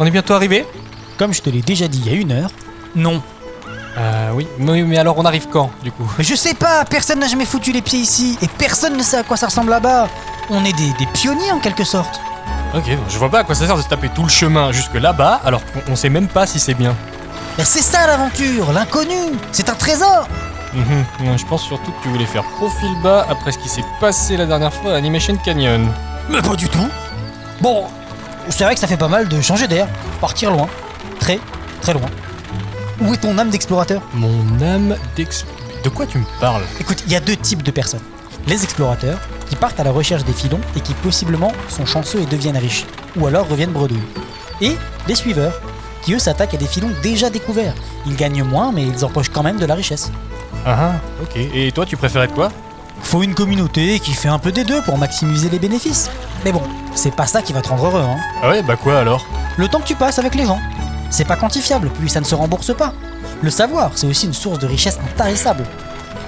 [0.00, 0.66] On est bientôt arrivé
[1.18, 2.50] Comme je te l'ai déjà dit il y a une heure,
[2.94, 3.22] non.
[3.96, 4.46] Euh, oui.
[4.58, 6.08] Mais, mais alors on arrive quand, du coup?
[6.18, 9.22] Je sais pas, personne n'a jamais foutu les pieds ici, et personne ne sait à
[9.24, 10.08] quoi ça ressemble là-bas.
[10.50, 12.20] On est des, des pionniers en quelque sorte.
[12.74, 14.94] Ok, je vois pas à quoi ça sert de se taper tout le chemin jusque
[14.94, 16.94] là-bas, alors qu'on on sait même pas si c'est bien.
[17.56, 20.28] Mais c'est ça l'aventure, l'inconnu, c'est un trésor.
[20.74, 21.36] Mhm.
[21.36, 24.46] Je pense surtout que tu voulais faire profil bas après ce qui s'est passé la
[24.46, 25.88] dernière fois à Animation Canyon.
[26.28, 26.88] Mais pas du tout.
[27.60, 27.86] Bon,
[28.50, 29.88] c'est vrai que ça fait pas mal de changer d'air,
[30.20, 30.68] partir loin,
[31.20, 31.38] très,
[31.80, 32.08] très loin.
[33.00, 34.02] Où est ton âme d'explorateur?
[34.14, 35.44] Mon âme d'ex...
[35.84, 36.62] De quoi tu me parles?
[36.80, 38.02] Écoute, il y a deux types de personnes.
[38.46, 42.26] Les explorateurs, qui partent à la recherche des filons et qui possiblement sont chanceux et
[42.26, 42.84] deviennent riches,
[43.16, 43.98] ou alors reviennent bredouilles.
[44.60, 44.76] Et
[45.06, 45.60] les suiveurs,
[46.02, 47.74] qui eux s'attaquent à des filons déjà découverts.
[48.06, 50.10] Ils gagnent moins, mais ils empochent quand même de la richesse.
[50.66, 51.36] Ah ah, ok.
[51.36, 52.50] Et toi, tu préférais de quoi?
[53.02, 56.10] Faut une communauté qui fait un peu des deux pour maximiser les bénéfices.
[56.44, 56.62] Mais bon,
[56.98, 58.16] c'est pas ça qui va te rendre heureux, hein.
[58.42, 59.24] Ah ouais, bah quoi alors?
[59.56, 60.58] Le temps que tu passes avec les gens.
[61.10, 62.92] C'est pas quantifiable, puis ça ne se rembourse pas.
[63.40, 65.64] Le savoir, c'est aussi une source de richesse intarissable.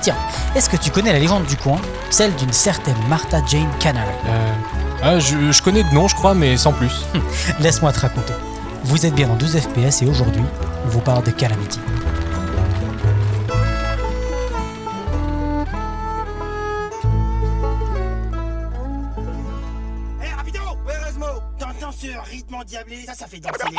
[0.00, 0.14] Tiens,
[0.54, 1.78] est-ce que tu connais la légende du coin?
[2.08, 4.08] Celle d'une certaine Martha Jane Canary.
[4.28, 4.52] Euh...
[5.02, 7.04] Ah, je, je connais de nom, je crois, mais sans plus.
[7.60, 8.32] Laisse-moi te raconter.
[8.84, 10.42] Vous êtes bien dans 12 FPS et aujourd'hui,
[10.86, 11.80] on vous parle de Calamity.
[22.24, 23.78] Ce rythme endiablé Ça, ça fait danser les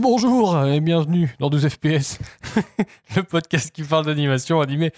[0.00, 2.18] bonjour et bienvenue dans 12 FPS,
[3.16, 4.92] le podcast qui parle d'animation animé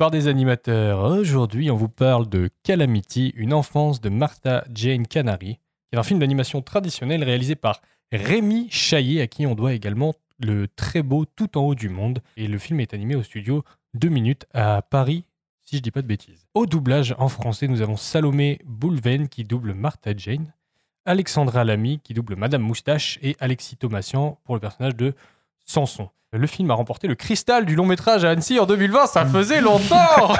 [0.00, 1.02] par des animateurs.
[1.04, 6.02] Aujourd'hui, on vous parle de Calamity, une enfance de Martha Jane Canary, qui est un
[6.02, 11.26] film d'animation traditionnel réalisé par Rémi Chaillet, à qui on doit également le très beau
[11.26, 12.20] Tout en haut du monde.
[12.38, 13.62] Et le film est animé au studio
[13.92, 15.26] 2 minutes à Paris,
[15.60, 16.46] si je dis pas de bêtises.
[16.54, 20.54] Au doublage en français, nous avons Salomé Boulven qui double Martha Jane,
[21.04, 25.12] Alexandra Lamy qui double Madame Moustache et Alexis Thomasian pour le personnage de
[25.66, 26.08] Samson.
[26.32, 29.60] Le film a remporté le cristal du long métrage à Annecy en 2020, ça faisait
[29.60, 30.32] longtemps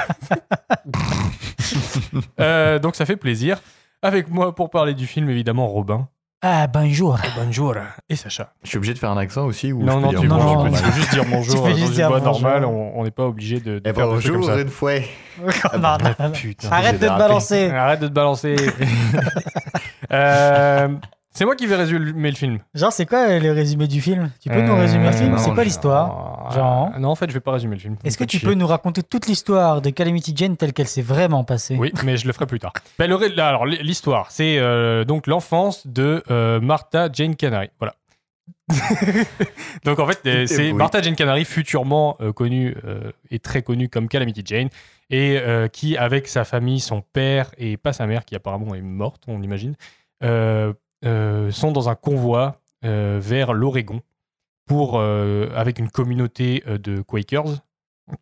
[2.40, 3.60] Euh, Donc ça fait plaisir.
[4.02, 6.08] Avec moi pour parler du film, évidemment, Robin.
[6.42, 7.18] Ah, bonjour.
[7.36, 7.74] Bonjour.
[8.08, 8.52] Et Sacha.
[8.62, 10.30] Je suis obligé de faire un accent aussi ou non, je non, peux tu, dire
[10.30, 10.70] non, bon, bonjour?
[10.70, 10.78] tu peux- non.
[10.78, 11.66] tu peux juste dire bonjour.
[11.68, 14.94] Tu juste dire normale, on n'est pas obligé de, de Eh, faire bonjour une fois.
[15.74, 16.30] non, non, non, non.
[16.30, 16.68] Putain.
[16.70, 17.70] Arrête de te balancer.
[17.70, 18.56] Arrête de te balancer.
[21.30, 22.58] Euh, c'est moi qui vais résumer le film.
[22.74, 24.30] Genre, c'est quoi le résumé du film?
[24.40, 25.30] Tu peux nous Euh, résumer le film?
[25.30, 26.50] Non, C'est quoi l'histoire?
[26.52, 27.96] Genre Non, en fait, je vais pas résumer le film.
[28.04, 28.48] Est-ce que tu chier.
[28.48, 31.76] peux nous raconter toute l'histoire de Calamity Jane telle qu'elle s'est vraiment passée?
[31.78, 32.72] Oui, mais je le ferai plus tard.
[32.98, 37.70] Ben, le ré- alors, l'histoire, c'est euh, donc l'enfance de euh, Martha Jane Canary.
[37.78, 37.94] Voilà.
[39.84, 40.72] donc en fait, euh, c'est oui.
[40.72, 44.68] Martha Jane Canary, futurement euh, connue euh, et très connue comme Calamity Jane,
[45.10, 48.80] et euh, qui, avec sa famille, son père et pas sa mère, qui apparemment est
[48.82, 49.74] morte, on imagine,
[50.22, 50.72] euh, euh,
[51.04, 54.00] sont dans un convoi euh, vers l'Oregon
[54.66, 57.62] pour euh, avec une communauté euh, de Quakers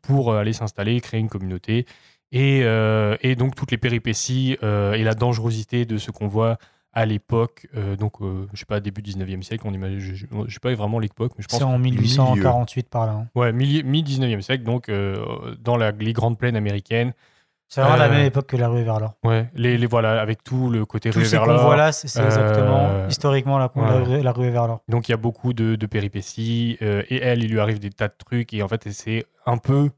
[0.03, 1.87] pour euh, aller s'installer, créer une communauté.
[2.33, 6.59] Et, euh, et donc toutes les péripéties euh, et la dangerosité de ce convoi
[6.93, 10.27] à l'époque, euh, donc euh, je sais pas, début 19e siècle, on imagine, je, je,
[10.47, 13.13] je sais pas vraiment l'époque, mais je pense C'est en 1848 par là.
[13.13, 13.27] hein.
[13.35, 17.13] ouais, mi- mi-19e siècle, donc euh, dans la, les grandes plaines américaines.
[17.69, 19.15] C'est vraiment la Euh, même époque que la rue vers l'or.
[19.25, 21.59] Ouais, les, les voilà, avec tout le côté Tous rue vers l'or.
[21.59, 24.03] convois-là, c'est euh, exactement historiquement la, la ouais.
[24.05, 24.81] rue- la rue vers l'or.
[24.89, 27.91] Donc il y a beaucoup de, de péripéties euh, et elle, il lui arrive des
[27.91, 29.91] tas de trucs et en fait c'est un peu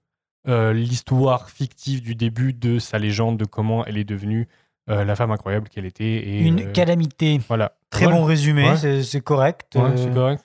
[0.72, 4.48] l'histoire fictive du début de sa légende de comment elle est devenue
[4.88, 6.04] la femme incroyable qu'elle était.
[6.04, 7.40] Et, Une calamité.
[7.46, 7.72] Voilà.
[7.90, 9.02] Très Ouais, bon résumé, Ouais.
[9.02, 9.76] c'est- correct.
[9.76, 10.42] Ouais, c'est correct.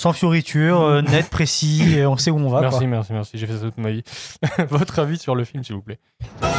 [0.00, 2.62] Sans fioriture, euh, net, précis, et on sait où on va.
[2.62, 2.86] Merci, quoi.
[2.86, 3.36] merci, merci.
[3.36, 4.02] J'ai fait ça toute ma vie.
[4.70, 5.98] Votre avis sur le film, s'il vous plaît.
[6.40, 6.56] Bonjour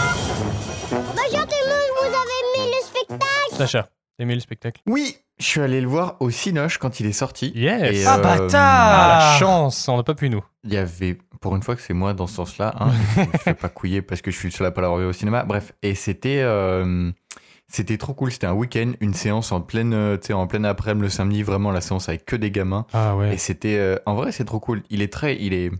[0.91, 4.83] tout le monde, vous avez aimé le spectacle Sacha, t'as aimé le spectacle?
[4.85, 7.51] Oui, je suis allé le voir au Cinoche quand il est sorti.
[7.55, 10.43] Yes Et, Ah, euh, bâtard Ah, la chance On n'a pas pu, nous.
[10.63, 13.25] Il y avait, pour une fois que c'est moi dans ce sens-là, hein, je ne
[13.39, 15.45] fais pas couiller parce que je suis le seul à pas l'avoir vu au cinéma.
[15.45, 17.11] Bref, et c'était euh,
[17.71, 18.31] c'était trop cool.
[18.31, 21.81] C'était un week-end, une séance en pleine, euh, en pleine après-midi le samedi, vraiment la
[21.81, 22.85] séance avec que des gamins.
[22.94, 23.33] Ah ouais.
[23.33, 24.83] Et c'était, euh, en vrai, c'est trop cool.
[24.89, 25.71] Il est très, il est,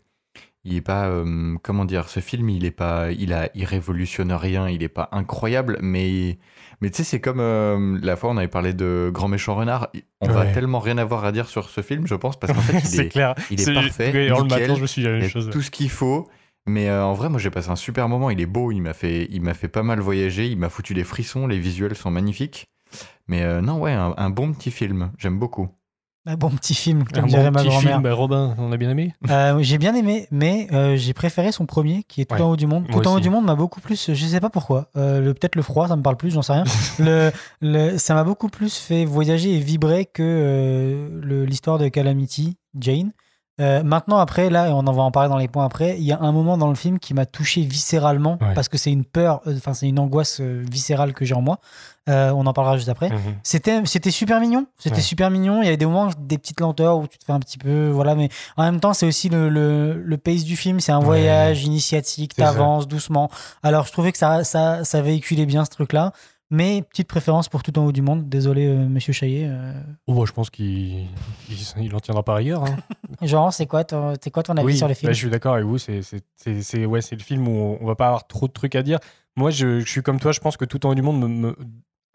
[0.64, 4.32] il est pas, euh, comment dire, ce film, il est pas, il a, il révolutionne
[4.32, 6.38] rien, il est pas incroyable, mais,
[6.82, 9.90] mais tu sais, c'est comme euh, la fois on avait parlé de Grand méchant renard.
[10.22, 12.78] On va tellement rien avoir à dire sur ce film, je pense, parce qu'en fait,
[12.80, 13.34] il c'est est, clair.
[13.50, 14.62] il est C'est- parfait, En le nickel.
[14.62, 15.50] matin, je me suis dit la même chose.
[15.52, 16.30] tout ce qu'il faut.
[16.68, 18.30] Mais euh, en vrai, moi j'ai passé un super moment.
[18.30, 20.94] Il est beau, il m'a fait, il m'a fait pas mal voyager, il m'a foutu
[20.94, 22.68] des frissons, les visuels sont magnifiques.
[23.28, 25.12] Mais euh, non, ouais, un, un bon petit film.
[25.18, 25.70] J'aime beaucoup.
[26.28, 27.92] Un bon petit film, Un comme bon dirait ma petit grand-mère.
[27.94, 31.52] film, bah, Robin, on a bien aimé Euh, j'ai bien aimé, mais euh, j'ai préféré
[31.52, 32.86] son premier, qui est Tout Ouais, en haut du monde.
[32.92, 34.92] Tout en haut du monde m'a beaucoup plus, je sais pas pourquoi.
[34.98, 36.64] Euh, le- Peut-être le froid, ça me parle plus, j'en sais rien.
[37.00, 37.32] le,
[37.62, 43.14] le- ça m'a beaucoup plus fait voyager et vibrer que euh, l'histoire de Calamity Jane.
[43.60, 46.04] Euh, maintenant, après, là, et on en va en parler dans les points après, il
[46.04, 48.54] y a un moment dans le film qui m'a touché viscéralement Ouais.
[48.56, 51.42] parce que c'est une peur, euh, enfin, c'est une angoisse euh, viscérale que j'ai en
[51.42, 51.60] moi.
[52.08, 53.10] On en parlera juste après.
[53.10, 53.20] Mhm.
[53.44, 54.66] C'était, c'était super mignon.
[54.78, 55.02] C'était Ouais.
[55.02, 55.62] super mignon.
[55.62, 57.90] Il y avait des moments, des petites lenteurs où tu te fais un petit peu,
[57.90, 58.16] voilà.
[58.16, 58.28] Mais
[58.58, 60.80] en même temps, c'est aussi le, le, le pace du film.
[60.82, 61.06] C'est un Ouais.
[61.06, 62.34] voyage initiatique.
[62.36, 62.52] C'est ça.
[62.52, 63.30] T'avances doucement.
[63.64, 66.12] Alors, je trouvais que ça, ça, ça véhiculait bien ce truc-là.
[66.54, 68.28] Mais petite préférence pour tout en haut du monde.
[68.28, 69.46] Désolé, euh, Monsieur Chaillet.
[69.50, 69.74] euh.
[70.06, 71.08] Oh, bah, je pense qu'il il,
[71.80, 72.66] il en tiendra par ailleurs.
[72.66, 72.76] hein.
[73.22, 75.10] Genre, c'est quoi, ton, quoi ton avis oui, sur le film?
[75.10, 75.78] bah, je suis d'accord avec vous.
[75.78, 76.02] C'est
[76.86, 79.00] ouais, le film où on va pas avoir trop de trucs à dire.
[79.38, 80.34] Moi, je, je suis comme toi.
[80.34, 81.56] Je pense que tout en haut du monde, me, me-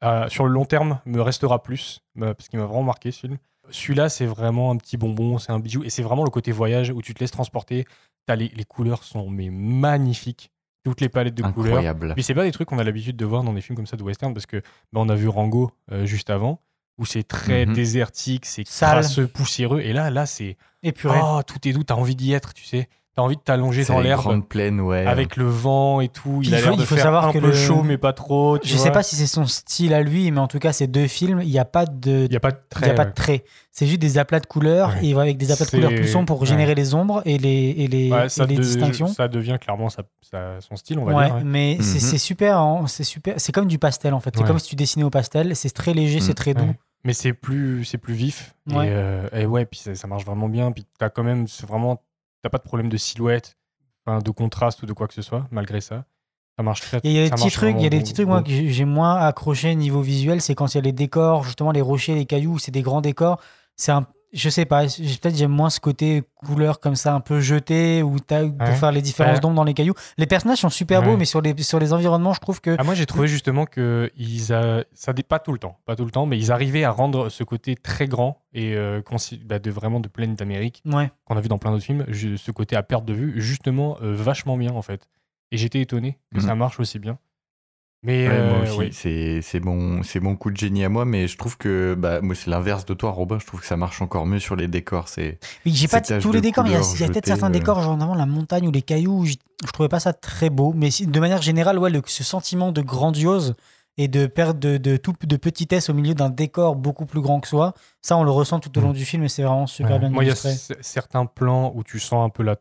[0.05, 2.01] euh, sur le long terme, me restera plus.
[2.21, 3.39] euh, Parce qu'il m'a vraiment marqué ce film.
[3.71, 5.83] Celui-là, c'est vraiment un petit bonbon, c'est un bijou.
[5.83, 7.87] Et c'est vraiment le côté voyage où tu te laisses transporter.
[8.29, 10.51] Les, les couleurs sont mais magnifiques.
[10.87, 11.67] Toutes les palettes de couleurs.
[11.79, 12.15] Incroyable.
[12.17, 13.97] Mais c'est pas des trucs qu'on a l'habitude de voir dans des films comme ça
[13.97, 14.59] de western parce que
[14.93, 16.61] bah, on a vu Rango euh, juste avant
[16.97, 17.75] où c'est très Mhm.
[17.75, 18.91] désertique, c'est Sale.
[19.01, 19.81] crasseux, poussiéreux.
[19.81, 21.19] Et là, là, c'est Épuré.
[21.21, 21.83] oh, tout est doux.
[21.83, 22.89] T'as envie d'y être, tu sais.
[23.17, 24.27] T'as envie de t'allonger dans l'herbe
[24.61, 25.07] ouais.
[25.07, 26.41] avec le vent et tout.
[26.43, 28.59] Il a l'air de faut faire savoir un que peu le- chaud, mais pas trop.
[28.59, 28.91] tu je sais vois.
[28.93, 31.49] pas si c'est son style à lui, mais en tout cas, ces deux films, il
[31.49, 32.87] n'y a pas de Il y a pas de Il trait.
[32.87, 33.09] n'y a pas ouais.
[33.09, 33.45] de traits.
[33.73, 35.07] C'est juste des aplats de couleurs Ouais.
[35.07, 36.47] et avec des aplats de couleurs plus sombres pour ouais.
[36.47, 39.07] générer les ombres et les, et les, Ouais, et ça, les de- distinctions.
[39.07, 41.35] ça devient clairement sa- sa- son style, on va Ouais, dire.
[41.37, 41.43] ouais.
[41.43, 42.01] mais c'est Mhm.
[42.01, 43.35] c'est super, hein, c'est super.
[43.39, 44.31] C'est comme du pastel en fait.
[44.35, 44.47] C'est Ouais.
[44.47, 45.57] comme si tu dessinais au pastel.
[45.57, 46.35] C'est très léger, c'est Mhm.
[46.35, 46.65] très doux.
[46.65, 46.79] Ouais.
[47.05, 48.55] Mais c'est plus, c'est plus vif.
[48.71, 48.89] Ouais.
[48.89, 50.71] Et, euh, et ouais, puis ça, ça marche vraiment bien.
[50.73, 52.03] Puis t'as quand même, c'est vraiment,
[52.47, 53.59] t'as pas de problème de silhouette,
[54.07, 56.05] de contraste ou de quoi que ce soit, malgré ça.
[56.57, 57.01] Ça marche très.
[57.03, 58.85] Il y a des petits trucs, il y a des petits trucs moi que j'ai
[58.85, 62.25] moins accroché niveau visuel, c'est quand il y a les décors, justement les rochers, les
[62.25, 63.41] cailloux, c'est des grands décors.
[63.75, 67.41] C'est un, je sais pas, peut-être j'aime moins ce côté couleur comme ça un peu
[67.41, 68.75] jeté ou t'as- pour Ouais.
[68.77, 69.41] faire les différences Ouais.
[69.41, 69.95] d'ombre dans les cailloux.
[70.19, 71.17] Les personnages sont super beaux, Ouais.
[71.17, 74.11] mais sur les sur les environnements, je trouve que Ah, moi, j'ai trouvé justement que
[74.17, 74.85] ils a...
[74.95, 77.29] ça dé- pas tout le temps, pas tout le temps, mais ils arrivaient à rendre
[77.31, 79.01] ce côté très grand et euh,
[79.45, 81.11] bah, de vraiment de plaine d'Amérique ouais.
[81.25, 84.15] qu'on a vu dans plein d'autres films, ce côté à perte de vue, justement euh,
[84.15, 85.09] vachement bien en fait.
[85.53, 86.47] Et j'étais étonné que Mhm.
[86.47, 87.19] ça marche aussi bien.
[88.03, 88.89] Mais Ouais, moi euh, aussi, oui.
[88.93, 92.21] c'est c'est mon, c'est mon coup de génie à moi, mais je trouve que bah,
[92.21, 93.39] moi c'est l'inverse de toi, Robin.
[93.41, 95.09] Je trouve que ça marche encore mieux sur les décors.
[95.09, 97.51] C'est Mais j'ai pas tous les décors, mais il y a, peut-être certains euh.
[97.51, 99.35] décors, genre notamment la montagne ou les cailloux, je,
[99.65, 100.73] je trouvais pas ça très beau.
[100.77, 103.55] Mais de manière générale, ouais, le- ce sentiment de grandiose
[103.99, 107.41] et de perte de, de, tout, de petitesse au milieu d'un décor beaucoup plus grand
[107.41, 107.73] que soi,
[108.03, 108.93] ça on le ressent tout au long Mm.
[108.93, 109.99] du film et c'est vraiment super Ouais.
[110.01, 110.35] bien Moi, il y a
[110.83, 112.57] certains plans où tu sens un peu la.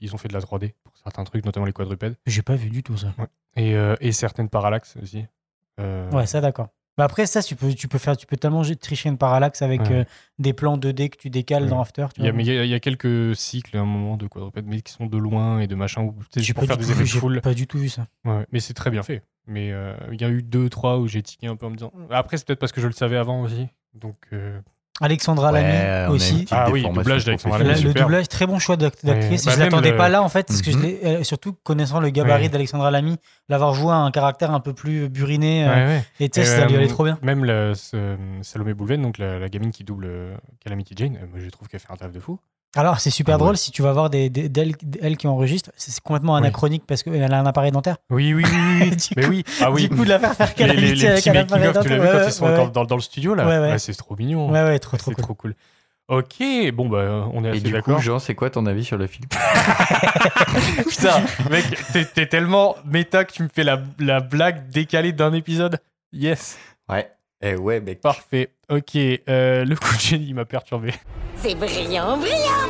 [0.00, 2.16] Ils ont fait de la 3D pour certains trucs, notamment les quadrupèdes.
[2.26, 3.14] J'ai pas vu du tout ça.
[3.56, 5.26] Et, euh, et certaines parallaxes aussi.
[5.80, 6.68] Euh, Ouais, ça d'accord.
[6.96, 9.80] Bah après ça, tu peux, tu peux faire, tu peux tellement tricher une parallaxe avec
[9.82, 9.92] Ouais.
[9.92, 10.04] euh,
[10.38, 11.68] des plans 2D que tu décales Ouais.
[11.68, 12.06] dans After.
[12.14, 12.36] Tu Il y, a, vois.
[12.36, 14.80] mais il y a- il y a quelques cycles à un moment de quadrupèdes, mais
[14.80, 17.40] qui sont de loin et de machin, où, tu pour faire des effets de foule.
[17.40, 18.06] pas du tout vu ça.
[18.24, 19.24] Ouais, mais c'est très bien fait.
[19.48, 19.72] Mais
[20.12, 21.92] il y a eu deux, trois où j'ai tiqué un peu en me disant.
[22.10, 23.66] Après, c'est peut-être parce que je le savais avant aussi.
[23.94, 24.16] Donc,
[25.00, 26.46] Alexandra Lamy aussi.
[26.52, 29.44] Ah oui, doublage d'Alexandra La- Lamy, le doublage, très bon choix d'act- d'actrice.
[29.44, 29.52] Ouais.
[29.52, 30.96] je Bah, l'attendais même pas là en fait, parce que je Mhm.
[31.04, 32.48] euh, surtout connaissant le gabarit Ouais.
[32.48, 33.16] d'Alexandra Lamy,
[33.48, 36.04] l'avoir joué à un caractère un peu plus buriné, euh, ouais, ouais.
[36.20, 37.18] et tu sais, Et, ça lui euh, allait trop bien.
[37.22, 41.40] Même le- ce- Salomé Boulven, donc la, la gamine qui double euh, Calamity Jane, euh,
[41.44, 42.38] je trouve qu'elle fait un taf de fou.
[42.76, 43.42] Alors c'est super Ah ouais.
[43.44, 44.48] drôle si tu vas voir des, des-
[45.16, 47.96] qui enregistre, c'est complètement anachronique parce qu'elle a un appareil dentaire.
[48.10, 48.50] Oui, oui, oui.
[48.80, 48.90] oui.
[48.96, 49.44] Du mais coup- oui.
[49.60, 49.88] Ah oui.
[49.88, 51.82] Du coup, de la faire faire les, les, les avec petits un appareil tu l'as
[51.82, 51.98] vu dentaire.
[52.12, 52.72] quand ouais, ils sont ouais, encore ouais.
[52.72, 53.78] dans, dans le studio là Ouais, ouais.
[53.78, 54.50] c'est trop mignon.
[54.50, 55.24] Ouais, ouais, trop trop c'est cool.
[55.24, 55.54] trop cool.
[56.08, 56.34] Ok,
[56.74, 57.96] bon, bah, on est Et assez du d'accord.
[57.96, 59.24] coup, Jean, c'est quoi ton avis sur le film?
[60.88, 65.32] Putain, mec, t'es- t'es tellement méta que tu me fais la, la blague décalée d'un
[65.32, 65.78] épisode.
[66.12, 66.58] Yes,
[66.90, 67.10] Ouais.
[67.46, 68.00] Eh ouais, mec.
[68.00, 68.50] parfait.
[68.70, 70.92] Ok, euh, le coup de génie m'a perturbé.
[71.36, 72.63] C'est brillant, brillant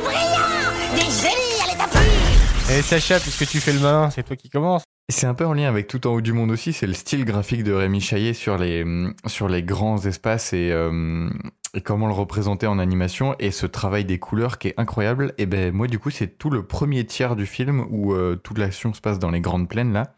[0.95, 4.49] Des génies à l'état pur Et Sacha, puisque tu fais le malin, c'est toi qui
[4.49, 4.83] commence.
[5.09, 7.25] C'est un peu en lien avec Tout en haut du monde aussi, c'est le style
[7.25, 11.29] graphique de Rémi Chaillet sur les, hum, sur les grands espaces et, euh,
[11.75, 15.33] et comment le représenter en animation et ce travail des couleurs qui est incroyable.
[15.37, 18.57] Et ben moi du coup c'est tout le premier tiers du film où euh, toute
[18.57, 20.15] l'action se passe dans les grandes plaines là.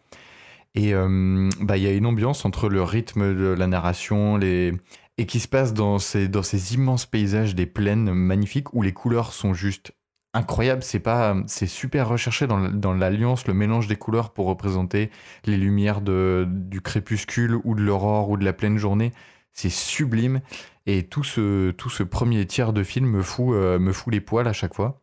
[0.75, 4.73] Et euh, bah, il y a une ambiance entre le rythme de la narration les...
[5.17, 8.93] et qui se passe dans ces, dans ces immenses paysages des plaines magnifiques où les
[8.93, 9.91] couleurs sont juste
[10.37, 10.83] incroyables.
[10.83, 15.09] C'est pas, c'est super recherché dans, l'alliance, le mélange des couleurs pour représenter
[15.45, 19.11] les lumières de, du crépuscule ou de l'aurore ou de la pleine journée.
[19.53, 20.41] C'est sublime.
[20.85, 24.21] Et tout ce, tout ce premier tiers de film me fout, euh, me fout les
[24.21, 25.01] poils à chaque fois.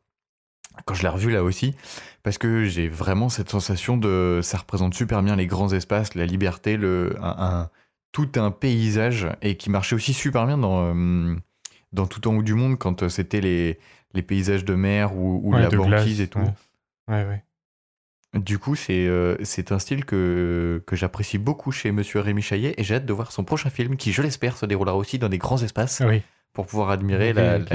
[0.86, 1.74] quand je l'ai revu là aussi,
[2.22, 4.40] parce que j'ai vraiment cette sensation de.
[4.42, 7.14] Ça représente super bien les grands espaces, la liberté, le,
[8.12, 11.34] tout un paysage, et qui marchait aussi super bien dans, euh,
[11.92, 13.78] dans Tout en haut du monde, quand euh, c'était les,
[14.14, 16.38] les paysages de mer ou, ou Ouais, la de banquise glace, et tout.
[16.38, 16.54] ouais.
[17.08, 17.42] Ouais, ouais.
[18.40, 22.74] Du coup, c'est euh, c'est un style que, que j'apprécie beaucoup chez Monsieur Rémi Chaillet,
[22.78, 25.28] et j'ai hâte de voir son prochain film, qui, je l'espère, se déroulera aussi dans
[25.28, 26.22] des grands espaces, oui.
[26.52, 27.66] pour pouvoir admirer la, la,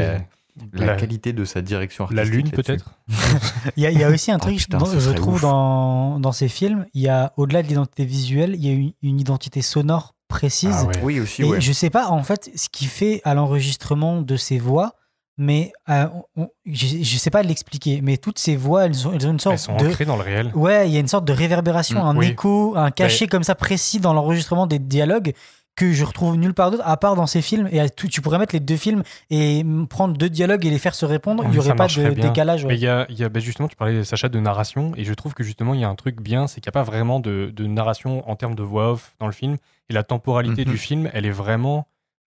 [0.73, 2.33] la la- qualité de sa direction La artistique.
[2.47, 2.63] lune, là-dessus.
[2.63, 2.93] peut-être
[3.77, 5.39] Il y, a- il y a aussi un Oh, truc, putain, dont ce je trouve,
[5.41, 8.91] dans, dans ces films, il y a, au-delà de l'identité visuelle, il y a une,
[9.01, 10.75] une identité sonore précise.
[10.77, 10.99] Ah ouais.
[11.03, 11.61] Oui, aussi, Et ouais.
[11.61, 14.95] je sais pas, en fait, ce qui fait à l'enregistrement de ces voix,
[15.39, 16.05] mais euh,
[16.35, 19.39] on- je, je sais pas l'expliquer, mais toutes ces voix, elles ont, elles ont une
[19.39, 19.87] sorte Elles sont de.
[19.87, 20.51] ancrées dans le réel.
[20.53, 22.27] Ouais, il y a une sorte de réverbération, Mm, un oui.
[22.27, 25.33] écho, un cachet comme ça précis dans l'enregistrement des dialogues
[25.75, 27.69] que je retrouve nulle part d'autre, à part dans ces films.
[27.71, 30.93] Et tout- tu pourrais mettre les deux films et prendre deux dialogues et les faire
[30.93, 31.41] se répondre.
[31.45, 32.27] Il Oui, y ça aurait pas de bien.
[32.27, 32.65] décalage.
[32.65, 32.73] ouais.
[32.73, 35.33] Mais y a, y a- bah, justement, tu parlais, Sacha, de narration, et je trouve
[35.33, 37.53] que justement, il y a un truc bien, c'est qu'il n'y a pas vraiment de,
[37.55, 39.55] de narration en termes de voix off dans le film,
[39.89, 40.71] et la temporalité Mhm.
[40.71, 41.87] du film, elle est vraiment...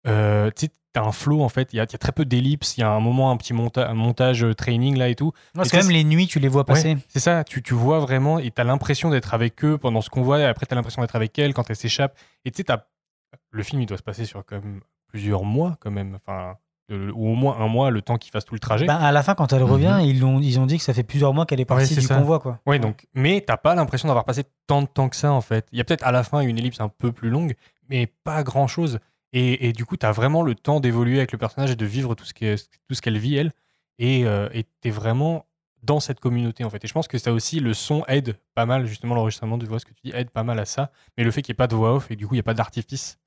[0.07, 2.11] euh, tu sais, t'as un flow, en fait, il y a, il y a très
[2.11, 5.07] peu d'ellipses, il y a un moment, un petit monta- un montage euh, training, là,
[5.09, 5.31] et tout.
[5.53, 6.97] Parce Et que même les nuits, tu les vois passer.
[7.07, 10.23] C'est ça, tu, tu vois vraiment, et t'as l'impression d'être avec eux pendant ce qu'on
[10.23, 12.17] voit, et après t'as l'impression d'être avec elle quand elle s'échappe.
[12.45, 12.73] Et tu sais,
[13.51, 16.55] le film, il doit se passer sur quand même plusieurs mois, quand même, enfin,
[16.91, 18.87] ou au moins un mois, le temps qu'il fasse tout le trajet.
[18.87, 19.69] Ben, à la fin, quand elle Mhm.
[19.71, 22.01] revient, ils, ont, ils ont dit que ça fait plusieurs mois qu'elle est partie c'est
[22.01, 22.15] du ça.
[22.17, 22.39] convoi.
[22.39, 22.59] Quoi.
[22.65, 25.67] Ouais, donc, mais t'as pas l'impression d'avoir passé tant de temps que ça, en fait.
[25.71, 27.53] Il y a peut-être à la fin une ellipse un peu plus longue,
[27.89, 28.97] mais pas grand-chose.
[29.33, 32.15] Et, et du coup, t'as vraiment le temps d'évoluer avec le personnage et de vivre
[32.15, 32.33] tout ce
[33.01, 33.51] qu'elle vit, elle.
[33.99, 35.45] Et euh, et t'es vraiment
[35.83, 36.83] dans cette communauté, en fait.
[36.83, 39.79] Et je pense que ça aussi, le son aide pas mal, justement, l'enregistrement de voix,
[39.79, 40.91] ce que tu dis, aide pas mal à ça.
[41.17, 42.41] Mais le fait qu'il n'y ait pas de voix off et du coup, il n'y
[42.41, 43.17] a pas d'artifice,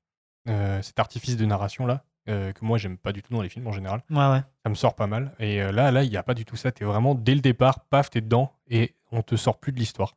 [0.47, 3.67] euh, cet artifice de narration-là, euh, que moi, j'aime pas du tout dans les films
[3.67, 4.41] en général Ouais, ouais.
[4.63, 5.33] ça me sort pas mal.
[5.39, 6.71] Et euh, là, là, il n'y a pas du tout ça.
[6.71, 10.15] T'es vraiment, dès le départ, paf, t'es dedans et on te sort plus de l'histoire.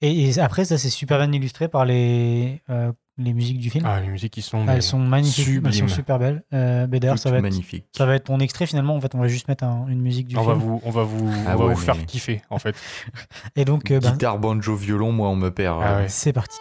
[0.00, 3.84] Et, et après, ça, c'est super bien illustré par les, euh, les musiques du film.
[3.86, 4.58] Ah, les musiques qui sont.
[4.68, 5.88] elles mais sont magnifiques, elles sont sublimes.
[5.88, 6.42] super belles.
[6.52, 7.86] Euh, mais d'ailleurs, Tout ça va, être, magnifique.
[7.96, 8.94] ça va être ton extrait finalement.
[8.94, 10.64] En fait, on va juste mettre un- une musique du On va film.
[10.64, 12.76] vous, on va vous, Ah on va vous faire mais- kiffer, en fait.
[13.56, 15.80] Et donc, euh, ben, Guitare, banjo, violon, moi on me perd.
[15.82, 16.08] Ah ouais.
[16.08, 16.58] c'est parti.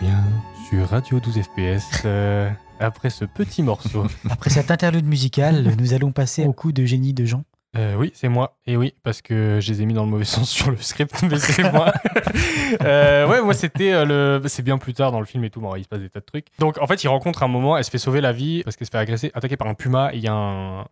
[0.00, 0.22] Bien
[0.68, 2.02] sur Radio 12 FPS.
[2.04, 2.50] euh,
[2.80, 4.06] après ce petit morceau.
[4.30, 7.44] Après cette interlude musicale, nous allons passer au coup de génie de Jean.
[7.76, 8.56] Euh, oui, c'est moi.
[8.66, 11.22] Et oui, parce que je les ai mis dans le mauvais sens sur le script,
[11.22, 11.92] mais c'est moi.
[12.82, 14.04] Euh, ouais, moi, c'était euh,
[14.40, 14.48] le.
[14.48, 16.18] C'est bien plus tard dans le film et tout, bon, il se passe des tas
[16.18, 16.46] de trucs.
[16.58, 18.86] Donc, en fait, il rencontre un moment, elle se fait sauver la vie parce qu'elle
[18.86, 20.12] se fait agresser, attaquer par un puma.
[20.12, 20.84] et Il y a un,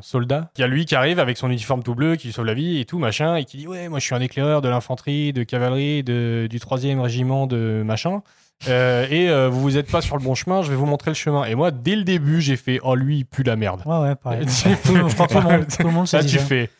[0.00, 0.50] soldat.
[0.56, 2.54] Il y a lui qui arrive avec son uniforme tout bleu, qui lui sauve la
[2.54, 5.32] vie et tout, machin, et qui dit Ouais, moi, je suis un éclaireur de l'infanterie,
[5.32, 8.22] de cavalerie, de, du 3e régiment de machin.
[8.66, 11.12] Euh, et euh, vous vous êtes pas sur le bon chemin, je vais vous montrer
[11.12, 11.44] le chemin.
[11.44, 13.82] Et moi, dès le début, j'ai fait Oh, lui, il pue la merde.
[13.86, 14.46] Ouais, ouais, pareil.
[14.84, 16.44] Tout je crois que tout le monde, tout le monde se Là, dit tu ça.
[16.44, 16.70] fais.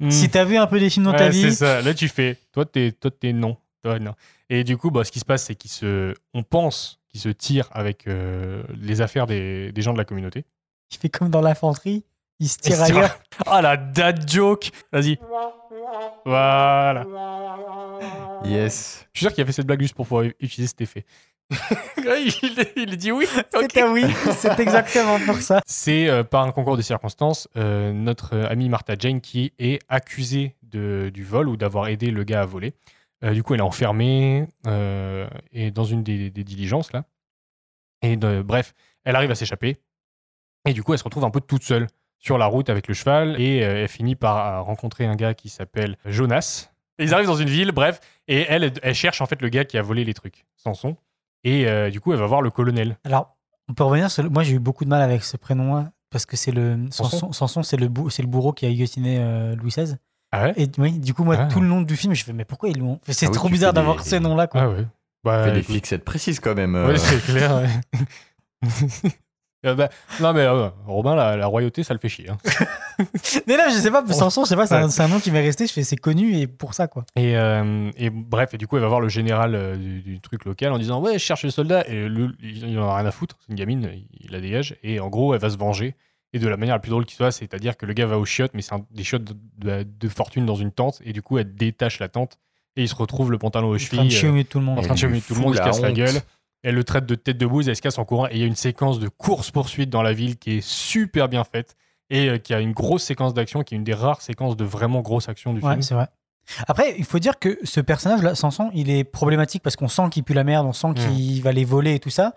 [0.00, 1.82] hmm, Si t'as vu un peu des films dans ta ouais, vie, c'est ça.
[1.82, 2.38] Là, tu fais.
[2.52, 3.58] Toi, t'es, toi, t'es non.
[3.82, 4.12] Toi, non.
[4.48, 7.28] Et du coup, bah, ce qui se passe, c'est qu'ils se, on pense qu'ils se
[7.28, 10.44] tirent avec euh, les affaires des, des gens de la communauté.
[10.90, 12.04] il fait comme dans l'infanterie,
[12.38, 13.18] il se tire ailleurs.
[13.46, 14.70] Ah la dad joke.
[14.92, 15.18] Vas-y.
[16.24, 17.04] Voilà.
[18.44, 19.06] Yes.
[19.12, 21.04] Je suis sûr qu'il a fait cette blague juste pour pouvoir utiliser cet effet.
[21.98, 23.26] il, il dit oui.
[23.54, 23.66] ok.
[23.72, 24.04] C'est un oui,
[24.36, 25.60] c'est exactement pour ça.
[25.64, 29.80] C'est euh, par un concours de circonstances euh, notre euh, amie Martha Jane qui est
[29.88, 32.74] accusée de, du vol ou d'avoir aidé le gars à voler.
[33.22, 37.04] Euh, du coup, elle est enfermée euh, et dans une des, des diligences là.
[38.02, 38.74] Et bref,
[39.04, 39.78] elle arrive à s'échapper.
[40.68, 41.86] Et du coup, elle se retrouve un peu toute seule
[42.18, 45.34] sur la route avec le cheval et euh, elle finit par euh, rencontrer un gars
[45.34, 46.70] qui s'appelle Jonas.
[46.98, 49.64] Et ils arrivent dans une ville, bref, et elle, elle cherche en fait le gars
[49.66, 50.96] qui a volé les trucs, Samson.
[51.44, 52.96] Et euh, du coup, elle va voir le colonel.
[53.04, 53.36] Alors,
[53.68, 56.24] on peut revenir sur le- Moi, j'ai eu beaucoup de mal avec ce prénom-là parce
[56.26, 56.86] que c'est le.
[56.90, 59.96] Samson c'est le, bou- c'est le bourreau qui a guillotiné euh, Louis XVI.
[60.32, 60.54] Ah ouais?
[60.56, 61.46] Et oui, du coup, moi, Ah.
[61.46, 62.98] tout le long du film, je fais, mais pourquoi ils l'ont.
[63.08, 64.62] C'est Ah trop bizarre d'avoir des- ce nom-là, quoi.
[64.62, 64.86] Ah ouais.
[65.22, 66.74] Bah, Fait des fixettes précises quand même.
[66.76, 66.88] euh.
[66.88, 67.56] Ouais, c'est clair.
[67.56, 67.68] ouais.
[69.66, 69.88] Euh, bah,
[70.20, 72.30] non, mais euh, Robin, la, la royauté, ça le fait chier.
[72.30, 72.36] hein.
[73.46, 75.66] Mais là, je sais pas, Samson, je sais pas, c'est un, nom qui m'est resté.
[75.66, 77.04] Je fais, c'est connu et pour ça, quoi.
[77.16, 80.20] Et, euh, et bref, et du coup, elle va voir le général euh, du, du
[80.20, 81.86] truc local en disant Ouais, je cherche le soldat.
[81.88, 84.76] Et le, il en a rien à foutre, c'est une gamine, il la dégage.
[84.82, 85.94] Et en gros, elle va se venger.
[86.32, 88.24] Et de la manière la plus drôle qui soit, c'est-à-dire que le gars va aux
[88.24, 91.00] chiottes, mais c'est des chiottes de, de- de fortune dans une tente.
[91.04, 92.38] Et du coup, elle détache la tente.
[92.78, 94.10] Et il se retrouve le pantalon aux En train de chevilles.
[94.10, 94.78] chier au milieu de tout le monde.
[94.78, 95.92] en train de chier au lui milieu de tout le monde, il se casse la
[95.92, 96.20] gueule.
[96.66, 98.26] Elle le traite de tête de bouse, elle se casse en courant.
[98.26, 101.44] Et il y a une séquence de course-poursuite dans la ville qui est super bien
[101.44, 101.76] faite.
[102.10, 104.64] Et euh, qui a une grosse séquence d'action, qui est une des rares séquences de
[104.64, 105.82] vraiment grosse action du Ouais, film.
[105.82, 106.06] c'est vrai.
[106.68, 110.22] Après, il faut dire que ce personnage-là, Samson, il est problématique parce qu'on sent qu'il
[110.22, 110.94] pue la merde, on sent Mm.
[110.94, 112.34] qu'il va les voler et tout ça.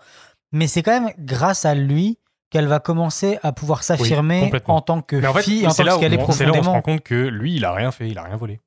[0.52, 2.18] Mais c'est quand même grâce à lui
[2.50, 5.98] qu'elle va commencer à pouvoir s'affirmer en tant que Mais en fait, fille, en tant
[6.00, 6.72] qu'elle est on- c'est là où on se profondément.
[6.72, 8.58] rend compte que lui, il a rien fait, il a rien volé.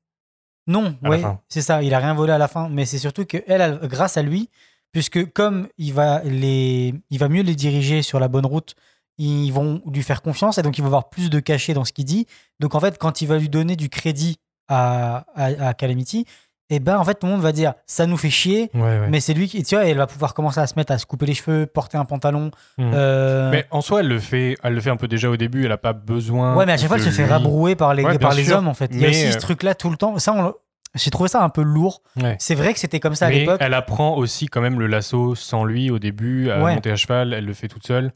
[0.66, 1.82] Non, oui, c'est ça.
[1.82, 4.22] Il a rien volé à la fin, mais c'est surtout que elle, elle- grâce à
[4.22, 4.48] lui,
[4.94, 8.74] puisque comme il va les, il va mieux les diriger sur la bonne route,
[9.18, 11.92] ils vont lui faire confiance et donc il va avoir plus de cachet dans ce
[11.92, 12.26] qu'il dit.
[12.60, 16.24] Donc en fait, quand il va lui donner du crédit à, à, à Calamity,
[16.70, 18.70] et ben en fait tout le monde va dire ça nous fait chier.
[18.72, 19.08] Ouais, ouais.
[19.10, 21.04] Mais c'est lui qui, tu vois, elle va pouvoir commencer à se mettre à se
[21.06, 22.50] couper les cheveux, porter un pantalon.
[22.78, 22.90] Mhm.
[22.94, 25.64] euh, Mais en soi, elle le fait, elle le fait un peu déjà au début.
[25.66, 26.56] Elle a pas besoin.
[26.56, 28.56] ouais, mais à chaque fois, elle se fait rabrouer par les, Ouais, par les sûr.
[28.56, 28.90] hommes en fait.
[28.92, 30.18] Il y a aussi ce euh, truc-là tout le temps.
[30.18, 30.54] Ça, on-
[30.94, 32.02] j'ai trouvé ça un peu lourd.
[32.20, 32.36] Ouais.
[32.38, 33.58] C'est vrai que c'était comme ça à l'époque.
[33.60, 36.74] elle apprend aussi quand même le lasso sans lui au début, à Ouais.
[36.74, 37.32] monter à cheval.
[37.32, 38.12] Elle le fait toute seule.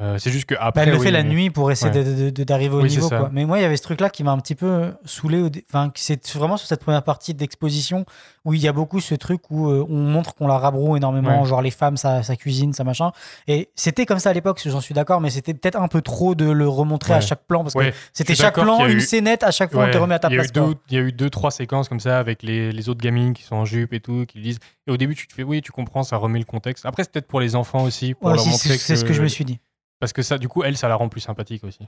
[0.00, 0.82] Euh, c'est juste que Bah, après.
[0.84, 2.30] elle le oui, fait la mais- nuit pour essayer Ouais.
[2.32, 3.08] d'arriver au Oui, niveau.
[3.08, 3.28] Quoi.
[3.32, 5.42] Mais moi, il y avait ce truc-là qui m'a un petit peu saoulé.
[5.68, 8.06] Enfin, c'est vraiment sur cette première partie d'exposition
[8.46, 11.42] où il y a beaucoup ce truc où euh, on montre qu'on la rabroue énormément,
[11.42, 11.46] Ouais.
[11.48, 13.12] genre les femmes, ça, ça cuisine, ça machin.
[13.46, 16.34] Et c'était comme ça à l'époque, j'en suis d'accord, mais c'était peut-être un peu trop
[16.34, 17.22] de le remontrer à Ouais.
[17.22, 19.98] chaque plan parce que c'était chaque plan, une eu- scénette, à chaque fois on te
[19.98, 20.48] remet à ta il y place.
[20.88, 23.42] Il y a eu deux, trois séquences comme ça avec les, les autres gamines qui
[23.42, 24.58] sont en jupe et tout, qui disent.
[24.86, 26.86] Et au début, tu te fais, oui, tu comprends, ça remet le contexte.
[26.86, 29.28] Après, c'est peut-être pour les enfants aussi, pour leur montrer c'est ce que je me
[29.28, 29.60] suis dit.
[30.00, 31.86] Parce que ça, du coup, elle, ça la rend plus sympathique aussi.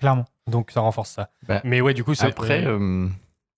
[0.00, 0.24] Clairement.
[0.50, 1.30] Donc, ça renforce ça.
[1.48, 2.26] Bah, Mais ouais, du coup, c'est.
[2.26, 3.06] Après, euh,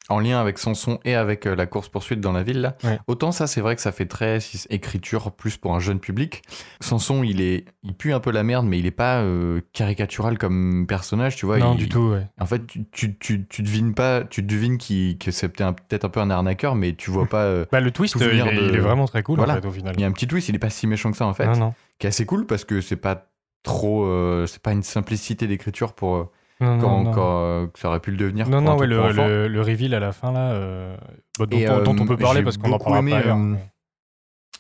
[0.09, 3.01] en lien avec Samson et avec euh, la course-poursuite dans la ville, là, Ouais.
[3.09, 4.39] autant ça, c'est vrai que ça fait très
[4.71, 6.43] écriture plus pour un jeune public.
[6.81, 10.37] Samson, il, est, il pue un peu la merde, mais il est pas euh, caricatural
[10.39, 11.59] comme personnage, tu vois.
[11.59, 12.27] non, il- du tout, ouais.
[12.39, 15.73] En fait, tu, tu, tu, tu devines pas, tu devines qu'il- que c'est peut-être un,
[15.73, 17.43] peut-être un peu un arnaqueur, mais tu vois pas.
[17.45, 19.55] euh, Bah, le twist, euh, il, est, de- il est vraiment très cool, Voilà.
[19.55, 19.95] en fait, au final.
[19.97, 21.47] Il y a un petit twist, il est pas si méchant que ça, en fait.
[21.47, 21.75] Non, non.
[21.99, 23.27] Qui est assez cool parce que c'est pas
[23.67, 24.05] trop.
[24.07, 26.17] euh, c'est pas une simplicité d'écriture pour.
[26.17, 26.25] euh,
[26.61, 27.11] Non, quand, non, non.
[27.13, 28.49] quand, euh, ça aurait pu le devenir.
[28.49, 30.97] Non, non, ouais, le, le, le reveal à la fin, là, euh,
[31.39, 33.37] dont, Et, on- dont euh, on peut parler parce qu'on en parlera aimé, pas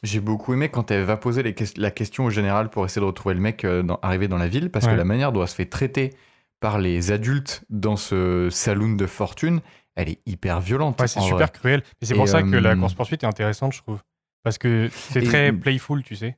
[0.02, 3.06] J'ai beaucoup aimé quand elle va poser les la question au général pour essayer de
[3.06, 4.92] retrouver le mec dans, arrivé dans la ville, parce Ouais.
[4.92, 6.12] que la manière dont elle se fait traiter
[6.60, 9.60] par les adultes dans ce saloon de fortune,
[9.94, 11.00] elle est hyper violente.
[11.00, 11.48] Ouais, c'est super vrai.
[11.52, 11.82] cruel.
[12.02, 14.00] Et c'est pour ça que la course-poursuite est intéressante, je trouve.
[14.42, 16.36] Parce que c'est très playful, tu sais.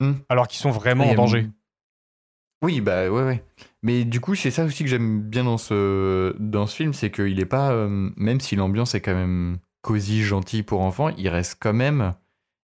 [0.00, 0.12] Hmm.
[0.28, 1.48] Alors qu'ils sont vraiment en danger.
[2.62, 3.42] Oui, bah ouais, ouais.
[3.82, 7.10] Mais du coup, c'est ça aussi que j'aime bien dans ce, dans ce film, c'est
[7.10, 11.28] qu'il est pas, euh, même si l'ambiance est quand même cosy, gentil pour enfants, il
[11.28, 12.12] reste quand même,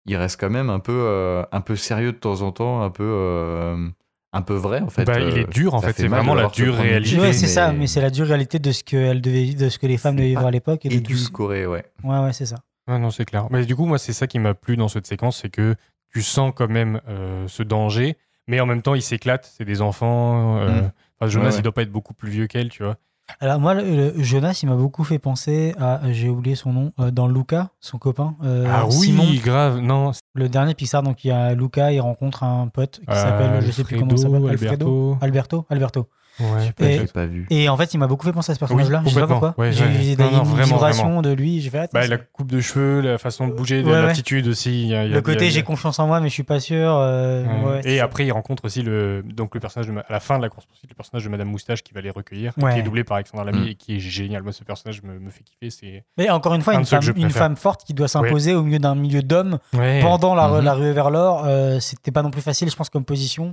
[0.08, 2.90] il reste quand même un peu, euh, un peu sérieux de temps en temps, un
[2.90, 3.88] peu, euh,
[4.34, 5.06] un peu vrai en fait.
[5.06, 6.02] Bah, il est dur, en ça fait.
[6.02, 7.20] C'est mal vraiment la dure réalité.
[7.20, 9.70] Ouais, c'est mais ça, mais c'est la dure réalité de ce que, elle devait, de
[9.70, 10.86] ce que les femmes devaient pas voir à l'époque.
[10.88, 11.86] Et de tout- édulcoré, ouais.
[12.04, 12.58] Ouais, ouais, c'est ça.
[12.88, 13.48] Ah non, c'est clair.
[13.52, 15.76] Mais du coup, moi, c'est ça qui m'a plu dans cette séquence, c'est que
[16.12, 19.52] tu sens quand même euh, ce danger, mais en même temps, ils s'éclatent.
[19.58, 20.58] C'est des enfants.
[20.60, 20.92] euh, Mm.
[21.20, 21.60] enfin, Jonas, Ouais, ouais.
[21.60, 22.96] il doit pas être beaucoup plus vieux qu'elle, tu vois.
[23.40, 26.92] Alors moi, le- le Jonas, il m'a beaucoup fait penser à, j'ai oublié son nom,
[27.00, 29.80] euh, dans Luca, son copain, euh, ah oui, Simon, grave.
[29.80, 31.04] Non, le dernier Pixar.
[31.04, 34.12] Donc il y a Luca, il rencontre un pote qui s'appelle, je sais plus comment
[34.12, 35.66] il Alfredo, s'appelle, Alfredo, Alberto.
[35.66, 36.08] Alberto, Alberto.
[36.40, 37.14] Ouais, J'ai peut-être.
[37.14, 37.46] pas vu.
[37.50, 39.02] Et en fait, il m'a beaucoup fait penser à ce personnage-là.
[39.06, 39.40] je sais pas complètement.
[39.50, 39.64] pourquoi.
[39.66, 39.92] Ouais, j'ai ouais.
[40.14, 41.62] eu des- non, une vraiment, vibration de lui.
[41.62, 44.02] J'ai fait attends, Bah, la coupe de cheveux, la façon de bouger, Ouais, ouais.
[44.02, 44.84] l'attitude aussi.
[44.84, 46.44] il y a- il y a- le côté j'ai confiance en moi, mais je suis
[46.44, 46.96] pas sûr.
[46.98, 47.50] euh, Ouais.
[47.72, 48.04] ouais, c'est et ça.
[48.06, 50.50] après, il rencontre aussi le, donc le personnage de, Ma- à la fin de la
[50.50, 52.74] course poursuite, le personnage de Madame Moustache qui va les recueillir, Ouais.
[52.74, 53.68] qui est doublé par Alexandre Lamy Mm.
[53.70, 54.42] et qui est génial.
[54.44, 55.70] Moi, ce personnage me, me fait kiffer.
[55.70, 58.64] C'est Mais encore une fois, un une femme, une femme forte qui doit s'imposer au
[58.64, 59.60] milieu d'un milieu d'hommes
[60.02, 60.64] pendant la, Mhm.
[60.66, 61.44] la ruée vers l'or.
[61.46, 63.52] euh, C'était pas non plus facile, je pense, comme position.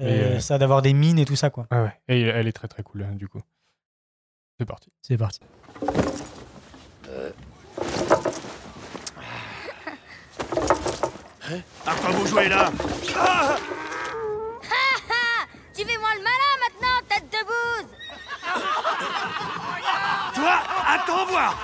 [0.00, 1.66] Euh, Ça d'avoir des mines et tout ça, quoi.
[2.20, 3.42] Elle est très très cool hein, du coup.
[4.58, 4.90] C'est parti.
[5.02, 5.40] C'est parti.
[11.86, 12.70] À quoi vous jouez là.
[15.74, 17.90] Tu fais moins le malin maintenant, tête de bouse.
[20.34, 20.54] Toi,
[20.88, 21.54] attends voir.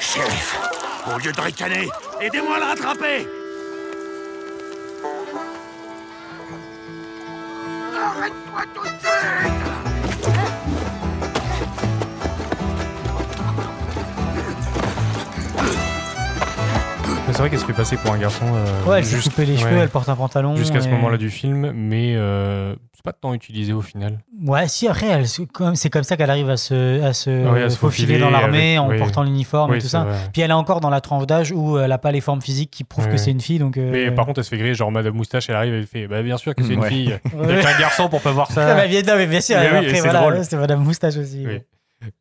[0.00, 0.58] Shérif,
[1.14, 3.39] au lieu de ricaner, aidez-moi à le rattraper
[8.20, 10.60] Arrête-toi tout de suite
[17.26, 18.44] Mais vrai qu'elle se fait passer pour un garçon.
[18.54, 20.56] euh, Ouais, elle s'est juste- coupé les ouais, cheveux, elle porte un pantalon.
[20.56, 24.18] Jusqu'à ce et- moment-là du film, mais euh, c'est pas tant utilisé au final.
[24.42, 27.28] Ouais, si, après, elle, c'est comme, c'est comme ça qu'elle arrive à se, à se,
[27.52, 28.98] Ouais, à se faufiler faufiler dans l'armée avec- en oui.
[28.98, 30.04] portant l'uniforme et tout ça.
[30.04, 30.16] vrai.
[30.32, 32.70] Puis elle est encore dans la tranche d'âge où elle a pas les formes physiques
[32.70, 33.58] qui prouvent que c'est une fille.
[33.58, 35.78] Donc, euh, Mais par contre, elle se fait griller, genre Madame Moustache, elle arrive et
[35.78, 36.88] elle fait Bah, bien sûr que c'est une Ouais.
[36.88, 37.18] fille.
[37.38, 38.74] Avec un garçon pour pas voir Ah, ça.
[38.74, 40.34] bah, bien, non, mais bien sûr, Mais après, c'est voilà, drôle.
[40.34, 41.44] ouais, c'est Madame Moustache aussi.
[41.46, 41.58] Oui.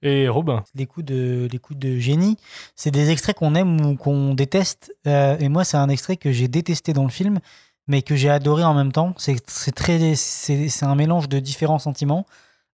[0.01, 0.61] Et Robin?
[0.75, 2.35] des coups de, des coups de génie.
[2.75, 4.91] C'est des extraits qu'on aime ou qu'on déteste.
[5.07, 7.39] Euh, et moi, c'est un extrait que j'ai détesté dans le film,
[7.89, 9.13] mais que j'ai adoré en même temps.
[9.17, 9.35] C'est
[9.75, 12.25] très, c'est un mélange de différents sentiments.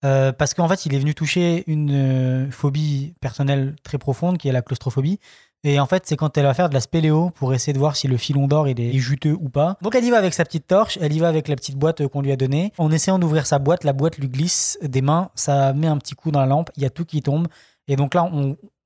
[0.03, 4.47] Euh, parce qu'en fait, il est venu toucher une euh, phobie personnelle très profonde, qui
[4.47, 5.19] est la claustrophobie.
[5.63, 7.95] Et en fait, c'est quand elle va faire de la spéléo pour essayer de voir
[7.95, 9.77] si le filon d'or il est juteux ou pas.
[9.83, 12.07] Donc elle y va avec sa petite torche, elle y va avec la petite boîte
[12.07, 12.73] qu'on lui a donnée.
[12.79, 16.15] En essayant d'ouvrir sa boîte, la boîte lui glisse des mains, ça met un petit
[16.15, 17.47] coup dans la lampe, il y a tout qui tombe.
[17.87, 18.27] Et donc là,